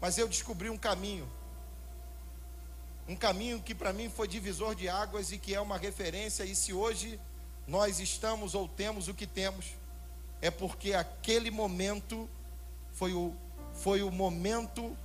Mas 0.00 0.18
eu 0.18 0.28
descobri 0.28 0.70
um 0.70 0.78
caminho. 0.78 1.28
Um 3.08 3.16
caminho 3.16 3.60
que 3.60 3.74
para 3.74 3.92
mim 3.92 4.08
foi 4.08 4.28
divisor 4.28 4.76
de 4.76 4.88
águas 4.88 5.32
e 5.32 5.38
que 5.38 5.52
é 5.52 5.60
uma 5.60 5.76
referência. 5.76 6.44
E 6.44 6.54
se 6.54 6.72
hoje 6.72 7.18
nós 7.66 7.98
estamos 7.98 8.54
ou 8.54 8.68
temos 8.68 9.08
o 9.08 9.14
que 9.14 9.26
temos, 9.26 9.66
é 10.40 10.48
porque 10.48 10.94
aquele 10.94 11.50
momento 11.50 12.30
foi 12.92 13.12
o, 13.14 13.34
foi 13.74 14.04
o 14.04 14.12
momento, 14.12 14.96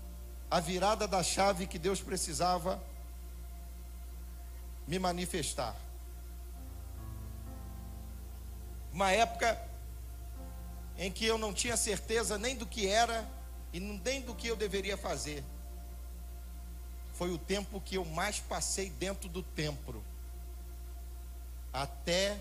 a 0.52 0.60
virada 0.60 1.08
da 1.08 1.24
chave 1.24 1.66
que 1.66 1.80
Deus 1.80 2.00
precisava 2.00 2.80
me 4.88 5.00
manifestar. 5.00 5.76
Uma 8.92 9.12
época 9.12 9.60
em 10.98 11.12
que 11.12 11.26
eu 11.26 11.38
não 11.38 11.54
tinha 11.54 11.76
certeza 11.76 12.38
nem 12.38 12.56
do 12.56 12.66
que 12.66 12.88
era 12.88 13.28
e 13.74 13.80
nem 13.80 14.22
do 14.22 14.34
que 14.34 14.48
eu 14.48 14.56
deveria 14.56 14.96
fazer. 14.96 15.44
Foi 17.14 17.32
o 17.32 17.38
tempo 17.38 17.82
que 17.82 17.96
eu 17.96 18.06
mais 18.06 18.40
passei 18.40 18.90
dentro 18.90 19.30
do 19.30 19.42
templo, 19.42 20.04
até 21.72 22.40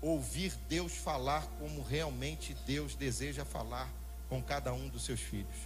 ouvir 0.00 0.52
Deus 0.68 0.96
falar 0.96 1.46
como 1.58 1.82
realmente 1.82 2.54
Deus 2.66 2.94
deseja 2.94 3.44
falar 3.44 3.88
com 4.28 4.42
cada 4.42 4.72
um 4.72 4.88
dos 4.88 5.04
seus 5.04 5.20
filhos. 5.20 5.56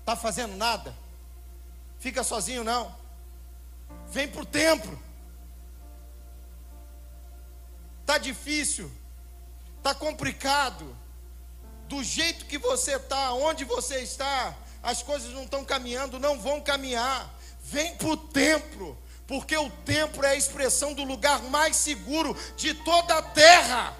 Está 0.00 0.16
fazendo 0.16 0.56
nada? 0.56 0.94
Fica 1.98 2.22
sozinho 2.22 2.62
não. 2.62 2.94
Vem 4.08 4.28
para 4.28 4.42
o 4.42 4.46
templo. 4.46 4.98
Está 8.00 8.16
difícil, 8.16 8.90
está 9.76 9.94
complicado. 9.94 10.96
Do 11.88 12.02
jeito 12.02 12.46
que 12.46 12.58
você 12.58 12.96
está, 12.96 13.32
onde 13.32 13.64
você 13.64 14.00
está, 14.00 14.54
as 14.82 15.02
coisas 15.02 15.32
não 15.32 15.44
estão 15.44 15.64
caminhando, 15.64 16.18
não 16.18 16.38
vão 16.38 16.60
caminhar. 16.60 17.34
Vem 17.62 17.94
para 17.96 18.08
o 18.08 18.16
templo, 18.16 18.96
porque 19.26 19.56
o 19.56 19.70
templo 19.70 20.24
é 20.24 20.30
a 20.30 20.36
expressão 20.36 20.94
do 20.94 21.04
lugar 21.04 21.42
mais 21.44 21.76
seguro 21.76 22.36
de 22.56 22.74
toda 22.74 23.18
a 23.18 23.22
terra. 23.22 23.94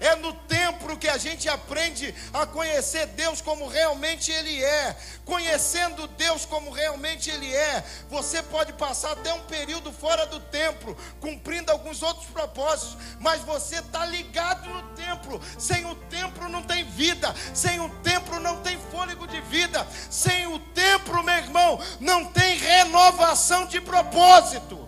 É 0.00 0.16
no 0.16 0.32
templo 0.32 0.96
que 0.96 1.08
a 1.08 1.18
gente 1.18 1.48
aprende 1.48 2.14
a 2.32 2.46
conhecer 2.46 3.06
Deus 3.08 3.40
como 3.40 3.66
realmente 3.66 4.30
Ele 4.30 4.62
é. 4.62 4.96
Conhecendo 5.24 6.06
Deus 6.08 6.44
como 6.44 6.70
realmente 6.70 7.30
Ele 7.30 7.54
é, 7.54 7.84
você 8.08 8.42
pode 8.42 8.72
passar 8.74 9.12
até 9.12 9.32
um 9.32 9.40
período 9.44 9.92
fora 9.92 10.26
do 10.26 10.38
templo, 10.38 10.96
cumprindo 11.20 11.72
alguns 11.72 12.02
outros 12.02 12.26
propósitos, 12.26 12.96
mas 13.20 13.40
você 13.42 13.76
está 13.76 14.04
ligado 14.04 14.68
no 14.68 14.82
templo. 14.94 15.40
Sem 15.58 15.86
o 15.86 15.94
templo 15.94 16.48
não 16.48 16.62
tem 16.62 16.84
vida, 16.84 17.34
sem 17.54 17.80
o 17.80 17.88
templo 18.02 18.38
não 18.38 18.60
tem 18.62 18.78
fôlego 18.90 19.26
de 19.26 19.40
vida, 19.42 19.86
sem 20.10 20.46
o 20.46 20.58
templo, 20.58 21.22
meu 21.22 21.34
irmão, 21.36 21.80
não 22.00 22.26
tem 22.26 22.58
renovação 22.58 23.66
de 23.66 23.80
propósito. 23.80 24.83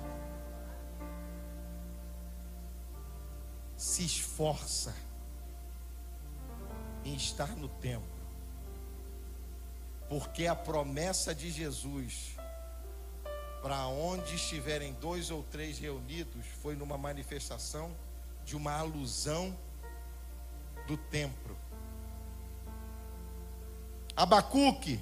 Esforça 4.37 4.95
em 7.07 7.15
estar 7.15 7.49
no 7.57 7.69
templo. 7.69 8.07
Porque 10.11 10.47
a 10.47 10.55
promessa 10.55 11.35
de 11.35 11.51
Jesus, 11.51 12.37
para 13.63 13.87
onde 13.87 14.35
estiverem 14.35 14.93
dois 15.01 15.31
ou 15.31 15.43
três 15.45 15.79
reunidos, 15.79 16.45
foi 16.63 16.77
numa 16.77 16.99
manifestação 16.99 17.91
de 18.45 18.55
uma 18.55 18.79
alusão 18.79 19.57
do 20.87 20.99
templo. 20.99 21.57
Abacuque, 24.15 25.01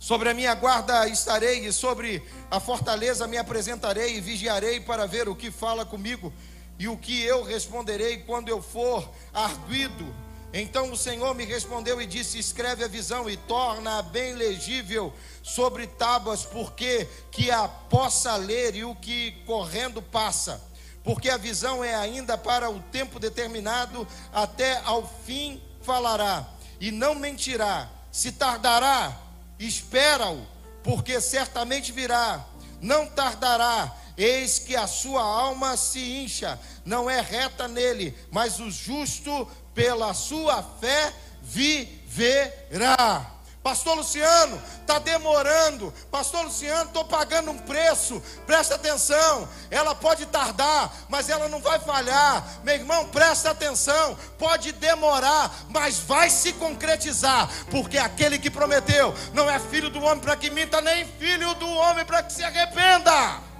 sobre 0.00 0.28
a 0.28 0.34
minha 0.34 0.54
guarda 0.56 1.06
estarei, 1.06 1.64
e 1.64 1.72
sobre 1.72 2.28
a 2.50 2.58
fortaleza 2.58 3.28
me 3.28 3.38
apresentarei 3.38 4.16
e 4.16 4.20
vigiarei 4.20 4.80
para 4.80 5.06
ver 5.06 5.28
o 5.28 5.36
que 5.36 5.52
fala 5.52 5.86
comigo 5.86 6.32
e 6.78 6.88
o 6.88 6.96
que 6.96 7.22
eu 7.22 7.42
responderei 7.42 8.18
quando 8.18 8.48
eu 8.48 8.60
for 8.60 9.08
arguido 9.32 10.22
então 10.52 10.92
o 10.92 10.96
Senhor 10.96 11.34
me 11.34 11.44
respondeu 11.44 12.00
e 12.00 12.06
disse: 12.06 12.38
Escreve 12.38 12.84
a 12.84 12.88
visão 12.88 13.28
e 13.28 13.36
torna-a 13.36 14.02
bem 14.02 14.34
legível 14.34 15.12
sobre 15.42 15.86
tábuas, 15.86 16.44
porque 16.44 17.08
que 17.30 17.50
a 17.50 17.66
possa 17.66 18.36
ler 18.36 18.76
e 18.76 18.84
o 18.84 18.94
que 18.94 19.32
correndo 19.46 20.02
passa. 20.02 20.60
Porque 21.02 21.30
a 21.30 21.36
visão 21.36 21.82
é 21.82 21.94
ainda 21.94 22.36
para 22.36 22.70
o 22.70 22.80
tempo 22.80 23.18
determinado, 23.18 24.06
até 24.32 24.80
ao 24.84 25.10
fim 25.24 25.60
falará, 25.80 26.46
e 26.78 26.90
não 26.90 27.14
mentirá. 27.14 27.88
Se 28.12 28.30
tardará, 28.30 29.18
espera-o, 29.58 30.46
porque 30.84 31.18
certamente 31.20 31.90
virá. 31.90 32.44
Não 32.80 33.06
tardará, 33.06 33.96
eis 34.16 34.58
que 34.58 34.76
a 34.76 34.86
sua 34.86 35.22
alma 35.22 35.76
se 35.76 36.22
incha, 36.22 36.58
não 36.84 37.08
é 37.08 37.20
reta 37.20 37.68
nele, 37.68 38.16
mas 38.30 38.60
o 38.60 38.70
justo 38.70 39.48
pela 39.74 40.14
sua 40.14 40.62
fé 40.62 41.12
viverá. 41.42 43.32
Pastor 43.62 43.96
Luciano, 43.96 44.60
está 44.80 44.98
demorando. 44.98 45.94
Pastor 46.10 46.44
Luciano, 46.44 46.88
estou 46.88 47.04
pagando 47.04 47.52
um 47.52 47.58
preço. 47.58 48.20
Presta 48.44 48.74
atenção. 48.74 49.48
Ela 49.70 49.94
pode 49.94 50.26
tardar, 50.26 50.92
mas 51.08 51.28
ela 51.28 51.48
não 51.48 51.60
vai 51.60 51.78
falhar. 51.78 52.44
Meu 52.64 52.74
irmão, 52.74 53.08
presta 53.08 53.50
atenção. 53.50 54.18
Pode 54.36 54.72
demorar, 54.72 55.54
mas 55.68 55.98
vai 55.98 56.28
se 56.28 56.52
concretizar. 56.54 57.48
Porque 57.70 57.98
aquele 57.98 58.36
que 58.36 58.50
prometeu 58.50 59.14
não 59.32 59.48
é 59.48 59.60
filho 59.60 59.90
do 59.90 60.02
homem 60.02 60.18
para 60.18 60.36
que 60.36 60.50
minta, 60.50 60.80
nem 60.80 61.06
filho 61.06 61.54
do 61.54 61.68
homem 61.68 62.04
para 62.04 62.22
que 62.24 62.32
se 62.32 62.42
arrependa. 62.42 63.51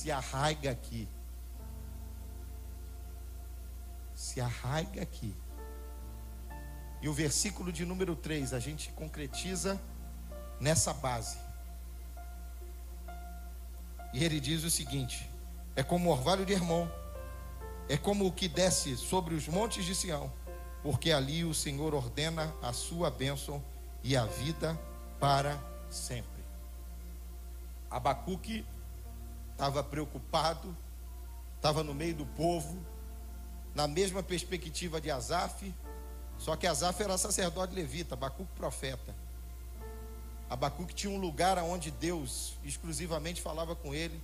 Se 0.00 0.10
arraiga 0.10 0.70
aqui. 0.70 1.06
se 4.14 4.40
arraiga 4.40 5.02
aqui. 5.02 5.34
E 7.00 7.08
o 7.08 7.12
versículo 7.12 7.72
de 7.72 7.86
número 7.86 8.14
3 8.14 8.52
a 8.52 8.58
gente 8.58 8.92
concretiza 8.92 9.80
nessa 10.60 10.92
base. 10.92 11.38
E 14.12 14.22
ele 14.22 14.38
diz 14.38 14.62
o 14.62 14.70
seguinte: 14.70 15.30
é 15.74 15.82
como 15.82 16.08
o 16.10 16.12
orvalho 16.12 16.44
de 16.44 16.52
Hermon, 16.52 16.86
é 17.88 17.96
como 17.96 18.26
o 18.26 18.32
que 18.32 18.46
desce 18.46 18.96
sobre 18.96 19.34
os 19.34 19.48
montes 19.48 19.84
de 19.84 19.94
Sião, 19.94 20.30
porque 20.82 21.12
ali 21.12 21.44
o 21.44 21.54
Senhor 21.54 21.94
ordena 21.94 22.54
a 22.62 22.74
sua 22.74 23.10
bênção 23.10 23.62
e 24.02 24.16
a 24.16 24.26
vida 24.26 24.78
para 25.18 25.58
sempre. 25.90 26.44
Abacuque 27.90 28.66
estava 29.60 29.84
preocupado, 29.84 30.74
estava 31.56 31.84
no 31.84 31.92
meio 31.92 32.14
do 32.14 32.24
povo, 32.24 32.82
na 33.74 33.86
mesma 33.86 34.22
perspectiva 34.22 34.98
de 34.98 35.10
Asaf, 35.10 35.74
só 36.38 36.56
que 36.56 36.66
Asaf 36.66 37.02
era 37.02 37.18
sacerdote 37.18 37.74
levita, 37.74 38.14
Abacuque 38.14 38.50
profeta. 38.56 39.14
Abacuque 40.48 40.94
tinha 40.94 41.12
um 41.12 41.20
lugar 41.20 41.58
onde 41.58 41.90
Deus 41.90 42.54
exclusivamente 42.64 43.42
falava 43.42 43.76
com 43.76 43.94
ele, 43.94 44.18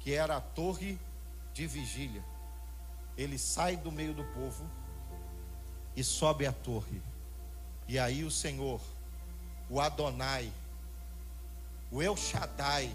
que 0.00 0.14
era 0.14 0.38
a 0.38 0.40
torre 0.40 0.98
de 1.52 1.66
vigília. 1.66 2.24
Ele 3.14 3.36
sai 3.36 3.76
do 3.76 3.92
meio 3.92 4.14
do 4.14 4.24
povo 4.24 4.64
e 5.94 6.02
sobe 6.02 6.46
a 6.46 6.52
torre. 6.52 7.02
E 7.86 7.98
aí 7.98 8.24
o 8.24 8.30
Senhor, 8.30 8.80
o 9.68 9.82
Adonai, 9.82 10.50
o 11.92 12.02
El 12.02 12.16
Shaddai, 12.16 12.90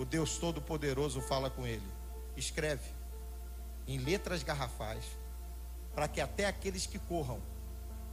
o 0.00 0.04
Deus 0.06 0.38
Todo-Poderoso 0.38 1.20
fala 1.20 1.50
com 1.50 1.66
ele. 1.66 1.86
Escreve 2.34 2.88
em 3.86 3.98
letras 3.98 4.42
garrafais, 4.42 5.04
para 5.94 6.08
que 6.08 6.22
até 6.22 6.46
aqueles 6.46 6.86
que 6.86 6.98
corram 6.98 7.38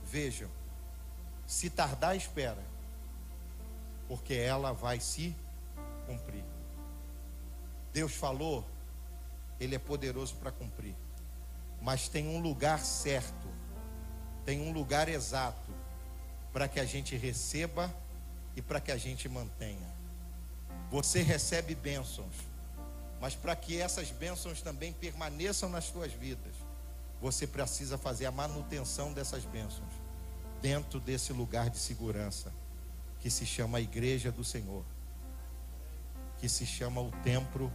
vejam. 0.03 0.49
Se 1.45 1.69
tardar, 1.69 2.17
espera, 2.17 2.61
porque 4.09 4.33
ela 4.33 4.73
vai 4.73 4.99
se 4.99 5.33
cumprir. 6.05 6.43
Deus 7.93 8.13
falou, 8.13 8.65
Ele 9.57 9.75
é 9.75 9.79
poderoso 9.79 10.35
para 10.35 10.51
cumprir, 10.51 10.95
mas 11.81 12.09
tem 12.09 12.27
um 12.27 12.41
lugar 12.41 12.79
certo, 12.79 13.47
tem 14.45 14.59
um 14.59 14.73
lugar 14.73 15.07
exato 15.07 15.71
para 16.51 16.67
que 16.67 16.81
a 16.81 16.85
gente 16.85 17.15
receba 17.15 17.95
e 18.57 18.61
para 18.61 18.81
que 18.81 18.91
a 18.91 18.97
gente 18.97 19.29
mantenha. 19.29 19.96
Você 20.89 21.21
recebe 21.21 21.75
bênçãos, 21.75 22.33
mas 23.19 23.35
para 23.35 23.55
que 23.55 23.79
essas 23.79 24.09
bênçãos 24.11 24.61
também 24.61 24.93
permaneçam 24.93 25.69
nas 25.69 25.85
suas 25.85 26.13
vidas, 26.13 26.53
você 27.21 27.45
precisa 27.45 27.97
fazer 27.97 28.25
a 28.25 28.31
manutenção 28.31 29.11
dessas 29.11 29.43
bênçãos 29.45 30.07
dentro 30.61 30.99
desse 30.99 31.33
lugar 31.33 31.69
de 31.69 31.77
segurança 31.77 32.51
que 33.19 33.29
se 33.29 33.45
chama 33.45 33.79
a 33.79 33.81
igreja 33.81 34.31
do 34.31 34.43
Senhor, 34.43 34.83
que 36.37 36.47
se 36.47 36.65
chama 36.65 37.01
o 37.01 37.11
templo 37.23 37.71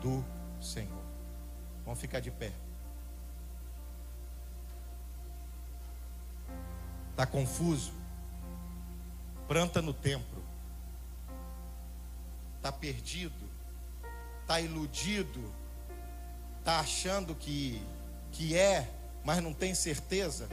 do 0.00 0.24
Senhor. 0.60 1.04
Vamos 1.84 2.00
ficar 2.00 2.20
de 2.20 2.30
pé. 2.30 2.52
Está 7.10 7.26
confuso? 7.26 7.92
Planta 9.46 9.80
no 9.80 9.94
templo. 9.94 10.35
Está 12.66 12.76
perdido? 12.76 13.48
Está 14.42 14.60
iludido? 14.60 15.54
Está 16.58 16.80
achando 16.80 17.32
que, 17.32 17.80
que 18.32 18.56
é, 18.56 18.90
mas 19.24 19.40
não 19.40 19.54
tem 19.54 19.72
certeza? 19.72 20.48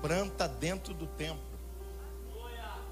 Planta 0.00 0.48
dentro 0.48 0.94
do 0.94 1.06
templo. 1.06 1.52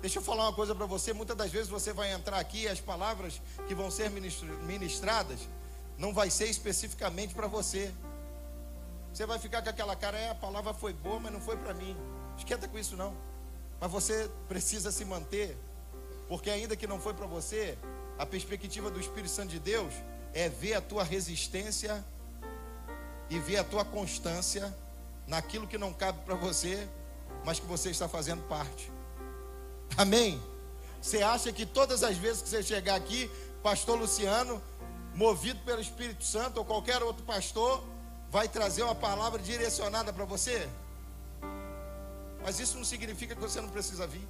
Deixa 0.03 0.19
eu 0.19 0.23
falar 0.23 0.43
uma 0.43 0.53
coisa 0.53 0.75
para 0.75 0.85
você. 0.85 1.15
Muitas 1.15 1.35
das 1.35 1.51
vezes 1.51 1.71
você 1.71 1.95
vai 1.95 2.13
entrar 2.13 2.39
aqui 2.39 2.65
e 2.65 2.69
as 2.69 2.79
palavras 2.79 3.41
que 3.67 3.75
vão 3.75 3.91
ser 3.91 4.11
ministradas 4.11 5.41
não 5.97 6.13
vai 6.13 6.29
ser 6.29 6.51
especificamente 6.51 7.33
para 7.33 7.47
você. 7.47 7.91
Você 9.15 9.25
vai 9.25 9.39
ficar 9.39 9.63
com 9.63 9.71
aquela 9.71 9.97
cara, 9.97 10.19
é, 10.19 10.29
a 10.29 10.35
palavra 10.35 10.75
foi 10.75 10.93
boa, 10.93 11.19
mas 11.19 11.33
não 11.33 11.41
foi 11.41 11.57
para 11.57 11.73
mim. 11.73 11.97
Esquenta 12.37 12.69
com 12.69 12.79
isso 12.79 12.99
não. 12.99 13.17
Mas 13.81 13.91
você 13.91 14.31
precisa 14.47 14.93
se 14.93 15.07
manter, 15.07 15.57
porque 16.29 16.51
ainda 16.51 16.77
que 16.77 16.87
não 16.87 17.01
foi 17.01 17.15
para 17.15 17.27
você, 17.27 17.79
a 18.21 18.27
perspectiva 18.27 18.91
do 18.91 19.01
Espírito 19.01 19.31
Santo 19.31 19.49
de 19.49 19.59
Deus 19.59 19.95
é 20.35 20.47
ver 20.47 20.75
a 20.75 20.81
tua 20.83 21.03
resistência 21.03 22.05
e 23.31 23.39
ver 23.39 23.57
a 23.57 23.65
tua 23.65 23.83
constância 23.83 24.77
naquilo 25.27 25.67
que 25.67 25.79
não 25.79 25.91
cabe 25.91 26.19
para 26.27 26.35
você, 26.35 26.87
mas 27.47 27.59
que 27.59 27.65
você 27.65 27.89
está 27.89 28.07
fazendo 28.11 28.47
parte. 28.47 28.93
Amém? 29.97 30.39
Você 31.01 31.23
acha 31.23 31.51
que 31.51 31.65
todas 31.65 32.03
as 32.03 32.19
vezes 32.19 32.43
que 32.43 32.51
você 32.51 32.63
chegar 32.63 32.95
aqui, 32.95 33.31
pastor 33.63 33.99
Luciano, 33.99 34.61
movido 35.15 35.59
pelo 35.61 35.81
Espírito 35.81 36.23
Santo 36.23 36.59
ou 36.59 36.65
qualquer 36.67 37.03
outro 37.03 37.25
pastor, 37.25 37.83
vai 38.31 38.47
trazer 38.47 38.83
uma 38.83 38.95
palavra 38.95 39.41
direcionada 39.41 40.13
para 40.13 40.27
você? 40.27 40.69
Mas 42.43 42.61
isso 42.61 42.77
não 42.77 42.85
significa 42.85 43.35
que 43.35 43.41
você 43.41 43.63
não 43.63 43.71
precisa 43.71 44.07
vir. 44.07 44.29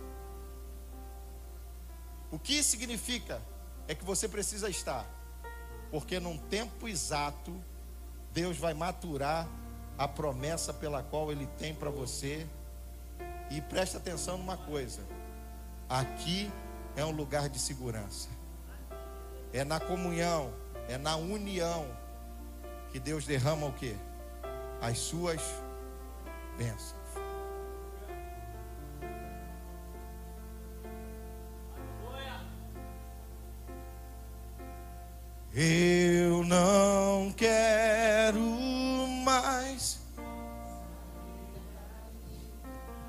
O 2.31 2.39
que 2.39 2.63
significa 2.63 3.43
é 3.91 3.95
que 3.97 4.05
você 4.05 4.29
precisa 4.29 4.71
estar, 4.71 5.05
porque 5.91 6.21
num 6.21 6.39
tempo 6.39 6.87
exato, 6.87 7.53
Deus 8.33 8.57
vai 8.57 8.73
maturar 8.73 9.49
a 9.99 10.07
promessa 10.07 10.73
pela 10.73 11.03
qual 11.03 11.33
Ele 11.33 11.49
tem 11.59 11.75
para 11.75 11.91
você. 11.91 12.47
E 13.51 13.61
preste 13.61 13.97
atenção 13.97 14.39
numa 14.39 14.57
coisa: 14.57 15.03
aqui 15.89 16.49
é 16.95 17.05
um 17.05 17.11
lugar 17.11 17.49
de 17.49 17.59
segurança, 17.59 18.29
é 19.53 19.65
na 19.65 19.81
comunhão, 19.81 20.53
é 20.89 20.97
na 20.97 21.17
união 21.17 21.85
que 22.93 23.01
Deus 23.01 23.27
derrama 23.27 23.67
o 23.67 23.73
que? 23.73 23.97
As 24.81 24.99
suas 24.99 25.43
bênçãos. 26.57 27.00
Eu 35.53 36.45
não 36.45 37.33
quero 37.37 38.41
mais. 39.25 39.99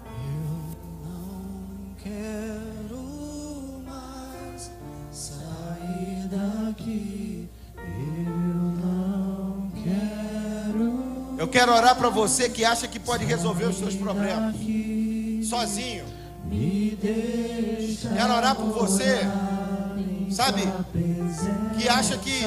Eu 0.04 0.75
não 1.04 1.95
quero 2.01 3.84
mais 3.86 4.71
sair 5.12 6.27
daqui. 6.32 7.47
Eu 7.77 8.34
não 8.82 9.71
quero. 9.84 11.36
Eu 11.38 11.47
quero 11.47 11.71
orar 11.71 11.95
para 11.95 12.10
você 12.10 12.49
que 12.49 12.65
acha 12.65 12.88
que 12.88 12.99
pode 12.99 13.23
resolver 13.23 13.65
os 13.65 13.77
seus 13.77 13.95
problemas 13.95 14.56
sozinho. 15.47 16.06
Quero 18.15 18.34
orar 18.34 18.56
por 18.56 18.71
você, 18.71 19.19
sabe? 20.34 20.62
Que 21.78 21.88
acha 21.88 22.17
que 22.17 22.46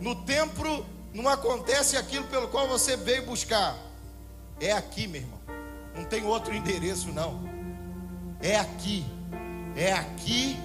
no 0.00 0.14
templo 0.14 0.84
não 1.12 1.28
acontece 1.28 1.96
aquilo 1.96 2.24
pelo 2.26 2.48
qual 2.48 2.68
você 2.68 2.96
veio 2.96 3.26
buscar. 3.26 3.76
É 4.60 4.72
aqui, 4.72 5.06
meu 5.06 5.20
irmão. 5.20 5.38
Não 5.94 6.04
tem 6.04 6.24
outro 6.24 6.54
endereço, 6.54 7.12
não. 7.12 7.40
É 8.40 8.56
aqui. 8.56 9.06
É 9.76 9.92
aqui 9.92 10.56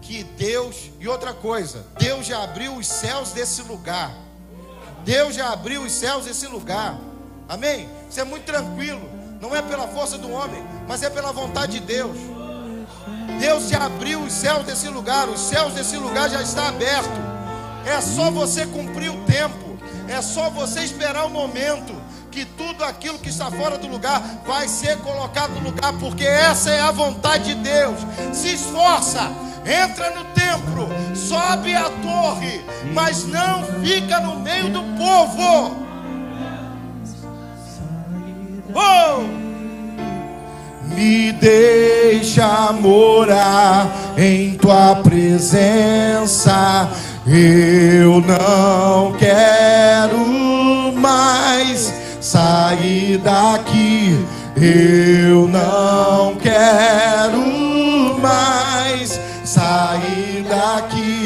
que 0.00 0.24
Deus. 0.24 0.90
E 0.98 1.06
outra 1.06 1.32
coisa, 1.32 1.86
Deus 1.98 2.26
já 2.26 2.42
abriu 2.42 2.74
os 2.74 2.86
céus 2.86 3.32
desse 3.32 3.62
lugar. 3.62 4.12
Deus 5.04 5.34
já 5.34 5.52
abriu 5.52 5.82
os 5.82 5.92
céus 5.92 6.24
desse 6.24 6.46
lugar. 6.46 6.98
Amém? 7.48 7.88
Isso 8.08 8.20
é 8.20 8.24
muito 8.24 8.44
tranquilo. 8.44 9.00
Não 9.40 9.54
é 9.54 9.62
pela 9.62 9.88
força 9.88 10.18
do 10.18 10.30
homem, 10.30 10.62
mas 10.86 11.02
é 11.02 11.10
pela 11.10 11.32
vontade 11.32 11.78
de 11.78 11.86
Deus. 11.86 12.16
Deus 13.40 13.70
já 13.70 13.86
abriu 13.86 14.20
os 14.20 14.32
céus 14.34 14.64
desse 14.66 14.86
lugar. 14.88 15.26
Os 15.28 15.40
céus 15.40 15.72
desse 15.72 15.96
lugar 15.96 16.28
já 16.28 16.42
está 16.42 16.68
aberto. 16.68 17.08
É 17.86 17.98
só 18.02 18.30
você 18.30 18.66
cumprir 18.66 19.10
o 19.10 19.24
tempo. 19.24 19.78
É 20.06 20.20
só 20.20 20.50
você 20.50 20.80
esperar 20.80 21.24
o 21.24 21.30
momento 21.30 21.98
que 22.30 22.44
tudo 22.44 22.84
aquilo 22.84 23.18
que 23.18 23.30
está 23.30 23.50
fora 23.50 23.78
do 23.78 23.88
lugar 23.88 24.22
vai 24.46 24.68
ser 24.68 24.98
colocado 24.98 25.52
no 25.52 25.70
lugar, 25.70 25.92
porque 25.94 26.24
essa 26.24 26.70
é 26.70 26.80
a 26.80 26.92
vontade 26.92 27.54
de 27.54 27.54
Deus. 27.56 27.98
Se 28.32 28.54
esforça, 28.54 29.32
entra 29.64 30.10
no 30.10 30.24
templo, 30.26 30.88
sobe 31.16 31.74
a 31.74 31.90
torre, 31.90 32.64
mas 32.92 33.24
não 33.24 33.64
fica 33.82 34.20
no 34.20 34.38
meio 34.38 34.68
do 34.68 34.82
povo. 34.96 35.76
Oh! 38.74 39.49
Me 40.94 41.32
deixa 41.32 42.72
morar 42.72 44.14
em 44.16 44.54
tua 44.54 44.96
presença. 44.96 46.88
Eu 47.26 48.20
não 48.20 49.12
quero 49.12 50.92
mais 50.94 51.92
sair 52.20 53.18
daqui. 53.18 54.18
Eu 54.56 55.48
não 55.48 56.34
quero 56.36 58.18
mais 58.20 59.20
sair 59.44 60.44
daqui. 60.48 61.19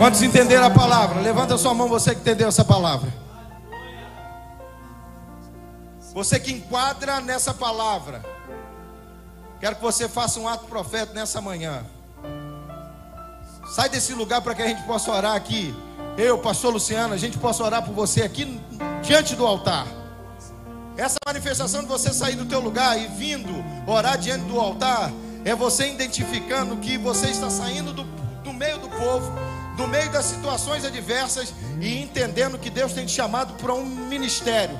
Quantos 0.00 0.22
entenderam 0.22 0.64
a 0.64 0.70
palavra? 0.70 1.20
Levanta 1.20 1.58
sua 1.58 1.74
mão, 1.74 1.86
você 1.86 2.14
que 2.14 2.22
entendeu 2.22 2.48
essa 2.48 2.64
palavra. 2.64 3.12
Você 6.14 6.40
que 6.40 6.50
enquadra 6.50 7.20
nessa 7.20 7.52
palavra. 7.52 8.24
Quero 9.60 9.76
que 9.76 9.82
você 9.82 10.08
faça 10.08 10.40
um 10.40 10.48
ato 10.48 10.64
profético 10.64 11.14
nessa 11.14 11.42
manhã. 11.42 11.84
Sai 13.74 13.90
desse 13.90 14.14
lugar 14.14 14.40
para 14.40 14.54
que 14.54 14.62
a 14.62 14.68
gente 14.68 14.82
possa 14.84 15.12
orar 15.12 15.36
aqui. 15.36 15.74
Eu, 16.16 16.38
pastor 16.38 16.72
Luciano, 16.72 17.12
a 17.12 17.18
gente 17.18 17.36
possa 17.36 17.62
orar 17.62 17.82
por 17.82 17.92
você 17.92 18.22
aqui 18.22 18.58
diante 19.02 19.36
do 19.36 19.46
altar. 19.46 19.86
Essa 20.96 21.18
manifestação 21.26 21.82
de 21.82 21.88
você 21.88 22.10
sair 22.14 22.36
do 22.36 22.46
teu 22.46 22.60
lugar 22.60 22.98
e 22.98 23.06
vindo 23.06 23.52
orar 23.86 24.16
diante 24.16 24.46
do 24.46 24.58
altar 24.58 25.12
é 25.44 25.54
você 25.54 25.92
identificando 25.92 26.78
que 26.78 26.96
você 26.96 27.26
está 27.26 27.50
saindo 27.50 27.92
do, 27.92 28.04
do 28.42 28.50
meio 28.54 28.78
do 28.78 28.88
povo, 28.88 29.30
do 29.80 29.88
meio 29.88 30.10
das 30.10 30.26
situações 30.26 30.84
adversas 30.84 31.54
e 31.80 32.02
entendendo 32.02 32.58
que 32.58 32.68
Deus 32.68 32.92
tem 32.92 33.06
te 33.06 33.12
chamado 33.12 33.54
para 33.54 33.72
um 33.72 33.86
ministério, 33.86 34.78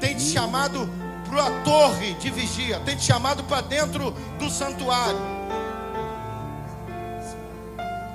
tem 0.00 0.16
te 0.16 0.22
chamado 0.22 0.90
para 1.30 1.46
a 1.46 1.50
torre 1.62 2.14
de 2.14 2.28
vigia, 2.28 2.80
tem 2.80 2.96
te 2.96 3.04
chamado 3.04 3.44
para 3.44 3.60
dentro 3.60 4.10
do 4.36 4.50
santuário. 4.50 5.20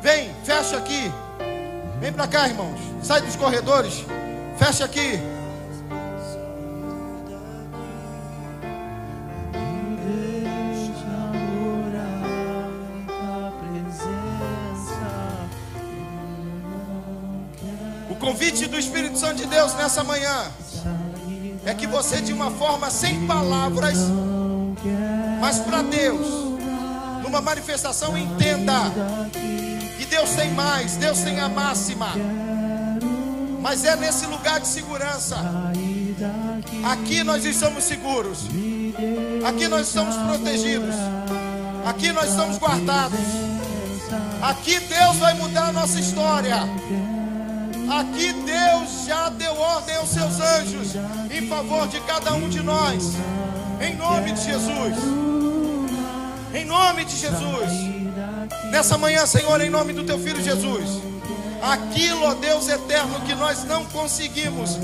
Vem, 0.01 0.35
fecha 0.43 0.75
aqui. 0.75 1.09
Vem 2.01 2.11
para 2.11 2.27
cá, 2.27 2.49
irmãos. 2.49 2.77
Sai 3.01 3.21
dos 3.21 3.37
corredores. 3.37 4.03
Fecha 4.57 4.83
aqui. 4.83 5.32
Convite 18.53 18.67
do 18.67 18.77
Espírito 18.77 19.17
Santo 19.17 19.37
de 19.37 19.47
Deus 19.47 19.73
nessa 19.73 20.03
manhã 20.03 20.51
é 21.65 21.73
que 21.73 21.87
você, 21.87 22.21
de 22.21 22.31
uma 22.31 22.51
forma 22.51 22.89
sem 22.91 23.25
palavras, 23.25 23.97
mas 25.41 25.57
para 25.59 25.81
Deus, 25.81 26.27
numa 27.23 27.41
manifestação, 27.41 28.15
entenda 28.15 28.73
que 29.97 30.05
Deus 30.05 30.29
tem 30.31 30.51
mais, 30.51 30.95
Deus 30.97 31.19
tem 31.21 31.39
a 31.39 31.49
máxima, 31.49 32.09
mas 33.59 33.85
é 33.85 33.95
nesse 33.95 34.27
lugar 34.27 34.59
de 34.59 34.67
segurança. 34.67 35.37
Aqui 36.91 37.23
nós 37.23 37.43
estamos 37.45 37.83
seguros, 37.83 38.45
aqui 39.47 39.67
nós 39.67 39.87
estamos 39.87 40.15
protegidos, 40.15 40.95
aqui 41.87 42.11
nós 42.11 42.29
estamos 42.29 42.57
guardados. 42.59 43.19
Aqui 44.43 44.79
Deus 44.79 45.17
vai 45.17 45.33
mudar 45.33 45.69
a 45.69 45.71
nossa 45.71 45.99
história. 45.99 46.57
Aqui 47.89 48.33
Deus 48.33 49.05
já 49.05 49.29
deu 49.29 49.55
ordem 49.57 49.95
aos 49.95 50.09
seus 50.09 50.39
anjos 50.39 50.95
em 51.31 51.47
favor 51.47 51.87
de 51.87 51.99
cada 52.01 52.33
um 52.33 52.47
de 52.49 52.61
nós. 52.61 53.13
Em 53.81 53.95
nome 53.95 54.31
de 54.31 54.43
Jesus. 54.43 54.97
Em 56.53 56.65
nome 56.65 57.05
de 57.05 57.15
Jesus. 57.17 57.71
Nessa 58.71 58.97
manhã, 58.97 59.25
Senhor, 59.25 59.59
em 59.61 59.69
nome 59.69 59.93
do 59.93 60.03
teu 60.03 60.17
filho 60.17 60.41
Jesus. 60.41 61.01
Aquilo, 61.61 62.25
ó 62.25 62.33
Deus 62.33 62.67
eterno, 62.67 63.21
que 63.21 63.35
nós 63.35 63.63
não 63.63 63.85
conseguimos 63.85 64.77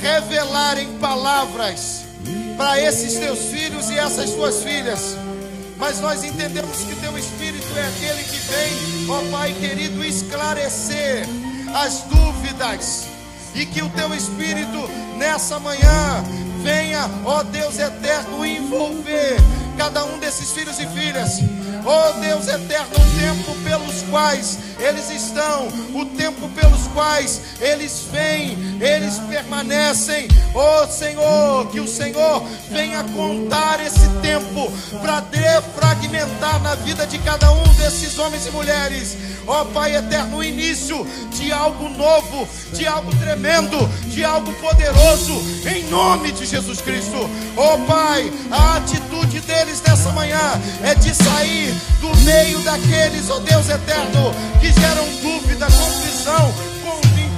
revelar 0.00 0.78
em 0.78 0.98
palavras 0.98 2.04
para 2.56 2.80
esses 2.80 3.14
teus 3.14 3.38
filhos 3.38 3.90
e 3.90 3.98
essas 3.98 4.30
tuas 4.30 4.62
filhas. 4.62 5.16
Mas 5.78 6.00
nós 6.00 6.22
entendemos 6.22 6.78
que 6.78 6.94
teu 6.96 7.16
Espírito 7.18 7.66
é 7.76 7.88
aquele 7.88 8.22
que 8.24 8.38
vem, 8.38 9.10
ó 9.10 9.30
Pai 9.30 9.52
querido, 9.54 10.04
esclarecer 10.04 11.26
as 11.74 12.02
dúvidas. 12.02 12.41
E 13.54 13.66
que 13.66 13.82
o 13.82 13.88
teu 13.90 14.14
Espírito 14.14 14.88
nessa 15.16 15.58
manhã 15.58 16.24
venha, 16.62 17.08
ó 17.24 17.42
Deus 17.42 17.78
eterno, 17.78 18.44
envolver 18.44 19.36
cada 19.72 20.04
um 20.04 20.18
desses 20.18 20.52
filhos 20.52 20.78
e 20.78 20.86
filhas. 20.88 21.40
Ó 21.84 22.12
Deus 22.20 22.46
eterno, 22.46 22.94
o 22.94 23.20
tempo 23.20 23.54
pelos 23.64 24.02
quais 24.02 24.58
eles 24.78 25.10
estão, 25.10 25.68
o 25.94 26.04
tempo 26.16 26.48
pelos 26.50 26.86
quais 26.88 27.40
eles 27.60 28.06
vêm, 28.12 28.56
eles 28.80 29.18
permanecem. 29.28 30.28
Ó 30.54 30.86
Senhor, 30.86 31.66
que 31.68 31.80
o 31.80 31.88
Senhor 31.88 32.44
venha 32.70 33.02
contar 33.04 33.80
esse 33.84 34.08
tempo 34.20 34.70
para 35.00 35.20
defragmentar 35.20 36.60
na 36.62 36.74
vida 36.76 37.06
de 37.06 37.18
cada 37.18 37.50
um 37.52 37.74
desses 37.74 38.18
homens 38.18 38.46
e 38.46 38.50
mulheres. 38.50 39.16
Ó 39.46 39.64
Pai 39.66 39.96
eterno, 39.96 40.38
o 40.38 40.44
início 40.44 41.04
de 41.30 41.52
algo 41.52 41.88
novo, 41.88 42.48
de 42.72 42.86
algo 42.86 43.10
tremendo, 43.16 43.76
de 44.08 44.24
algo 44.24 44.52
poderoso, 44.54 45.32
em 45.66 45.84
nome 45.90 46.30
de 46.32 46.46
Jesus 46.46 46.80
Cristo. 46.80 47.28
Ó 47.56 47.78
Pai, 47.78 48.32
a 48.50 48.76
atitude 48.76 49.40
deles 49.40 49.71
nessa 49.80 50.10
manhã 50.10 50.60
é 50.82 50.94
de 50.94 51.14
sair 51.14 51.74
do 52.00 52.14
meio 52.18 52.60
daqueles, 52.60 53.30
ó 53.30 53.38
Deus 53.40 53.68
eterno, 53.68 54.34
que 54.60 54.72
geram 54.72 55.06
dúvida, 55.22 55.66
confusão, 55.66 56.52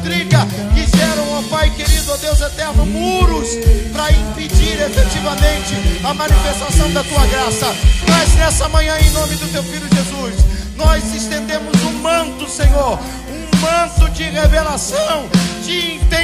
intriga, 0.04 0.46
que 0.74 0.96
geram, 0.96 1.32
ó 1.32 1.42
Pai 1.48 1.70
querido, 1.70 2.12
ó 2.12 2.16
Deus 2.16 2.40
eterno, 2.40 2.84
muros 2.86 3.48
para 3.92 4.12
impedir 4.12 4.80
efetivamente 4.80 5.74
a 6.02 6.12
manifestação 6.12 6.92
da 6.92 7.02
tua 7.04 7.26
graça. 7.26 7.74
Mas 8.08 8.34
nessa 8.34 8.68
manhã, 8.68 8.96
em 8.98 9.10
nome 9.10 9.36
do 9.36 9.48
teu 9.52 9.62
filho 9.62 9.88
Jesus, 9.94 10.34
nós 10.76 11.14
estendemos 11.14 11.80
um 11.82 11.92
manto, 12.00 12.48
Senhor, 12.48 12.98
um 13.30 13.56
manto 13.60 14.10
de 14.10 14.24
revelação, 14.24 15.28
de 15.64 15.94
entendimento. 15.94 16.23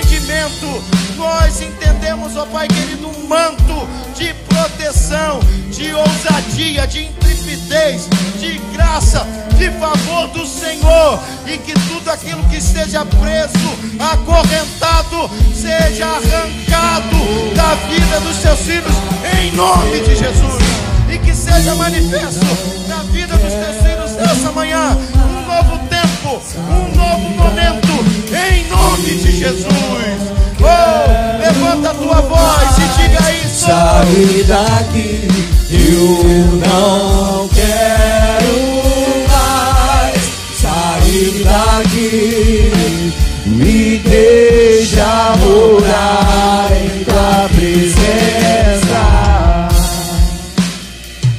Nós 1.16 1.60
entendemos, 1.60 2.36
ó 2.36 2.46
Pai 2.46 2.66
querido, 2.66 3.08
um 3.08 3.26
manto 3.26 3.86
de 4.16 4.32
proteção, 4.48 5.40
de 5.70 5.92
ousadia, 5.92 6.86
de 6.86 7.04
intrepidez, 7.04 8.08
de 8.38 8.58
graça, 8.72 9.26
de 9.58 9.70
favor 9.72 10.28
do 10.28 10.46
Senhor, 10.46 11.20
e 11.46 11.58
que 11.58 11.72
tudo 11.88 12.10
aquilo 12.10 12.42
que 12.48 12.56
esteja 12.56 13.04
preso, 13.04 13.78
acorrentado, 13.98 15.30
seja 15.54 16.06
arrancado 16.06 17.54
da 17.54 17.74
vida 17.88 18.20
dos 18.20 18.36
seus 18.36 18.60
filhos, 18.60 18.94
em 19.38 19.52
nome 19.52 20.00
de 20.00 20.16
Jesus. 20.16 20.62
E 21.12 21.18
que 21.18 21.34
seja 21.34 21.74
manifesto 21.74 22.46
na 22.88 23.02
vida 23.02 23.36
dos 23.36 23.52
teus 23.52 23.76
filhos 23.82 24.12
nessa 24.12 24.52
manhã. 24.52 24.96
Um 25.14 25.46
novo 25.46 25.78
tempo, 25.88 26.40
um 26.56 26.96
novo 26.96 27.30
momento, 27.30 27.89
em 28.32 28.68
nome 28.68 29.14
de 29.14 29.32
Jesus. 29.32 29.66
Oh, 30.60 31.38
levanta 31.38 31.90
a 31.90 31.94
tua 31.94 32.20
voz 32.22 32.78
e 32.78 33.02
diga 33.02 33.32
isso. 33.44 33.66
Sabe 33.66 34.44
daqui, 34.44 35.28
eu 35.70 36.24
não 36.56 37.48
quero 37.48 38.54
mais 39.28 40.22
sair 40.60 41.44
daqui. 41.44 42.72
Me 43.46 43.98
deixa 43.98 45.36
morar. 45.38 46.29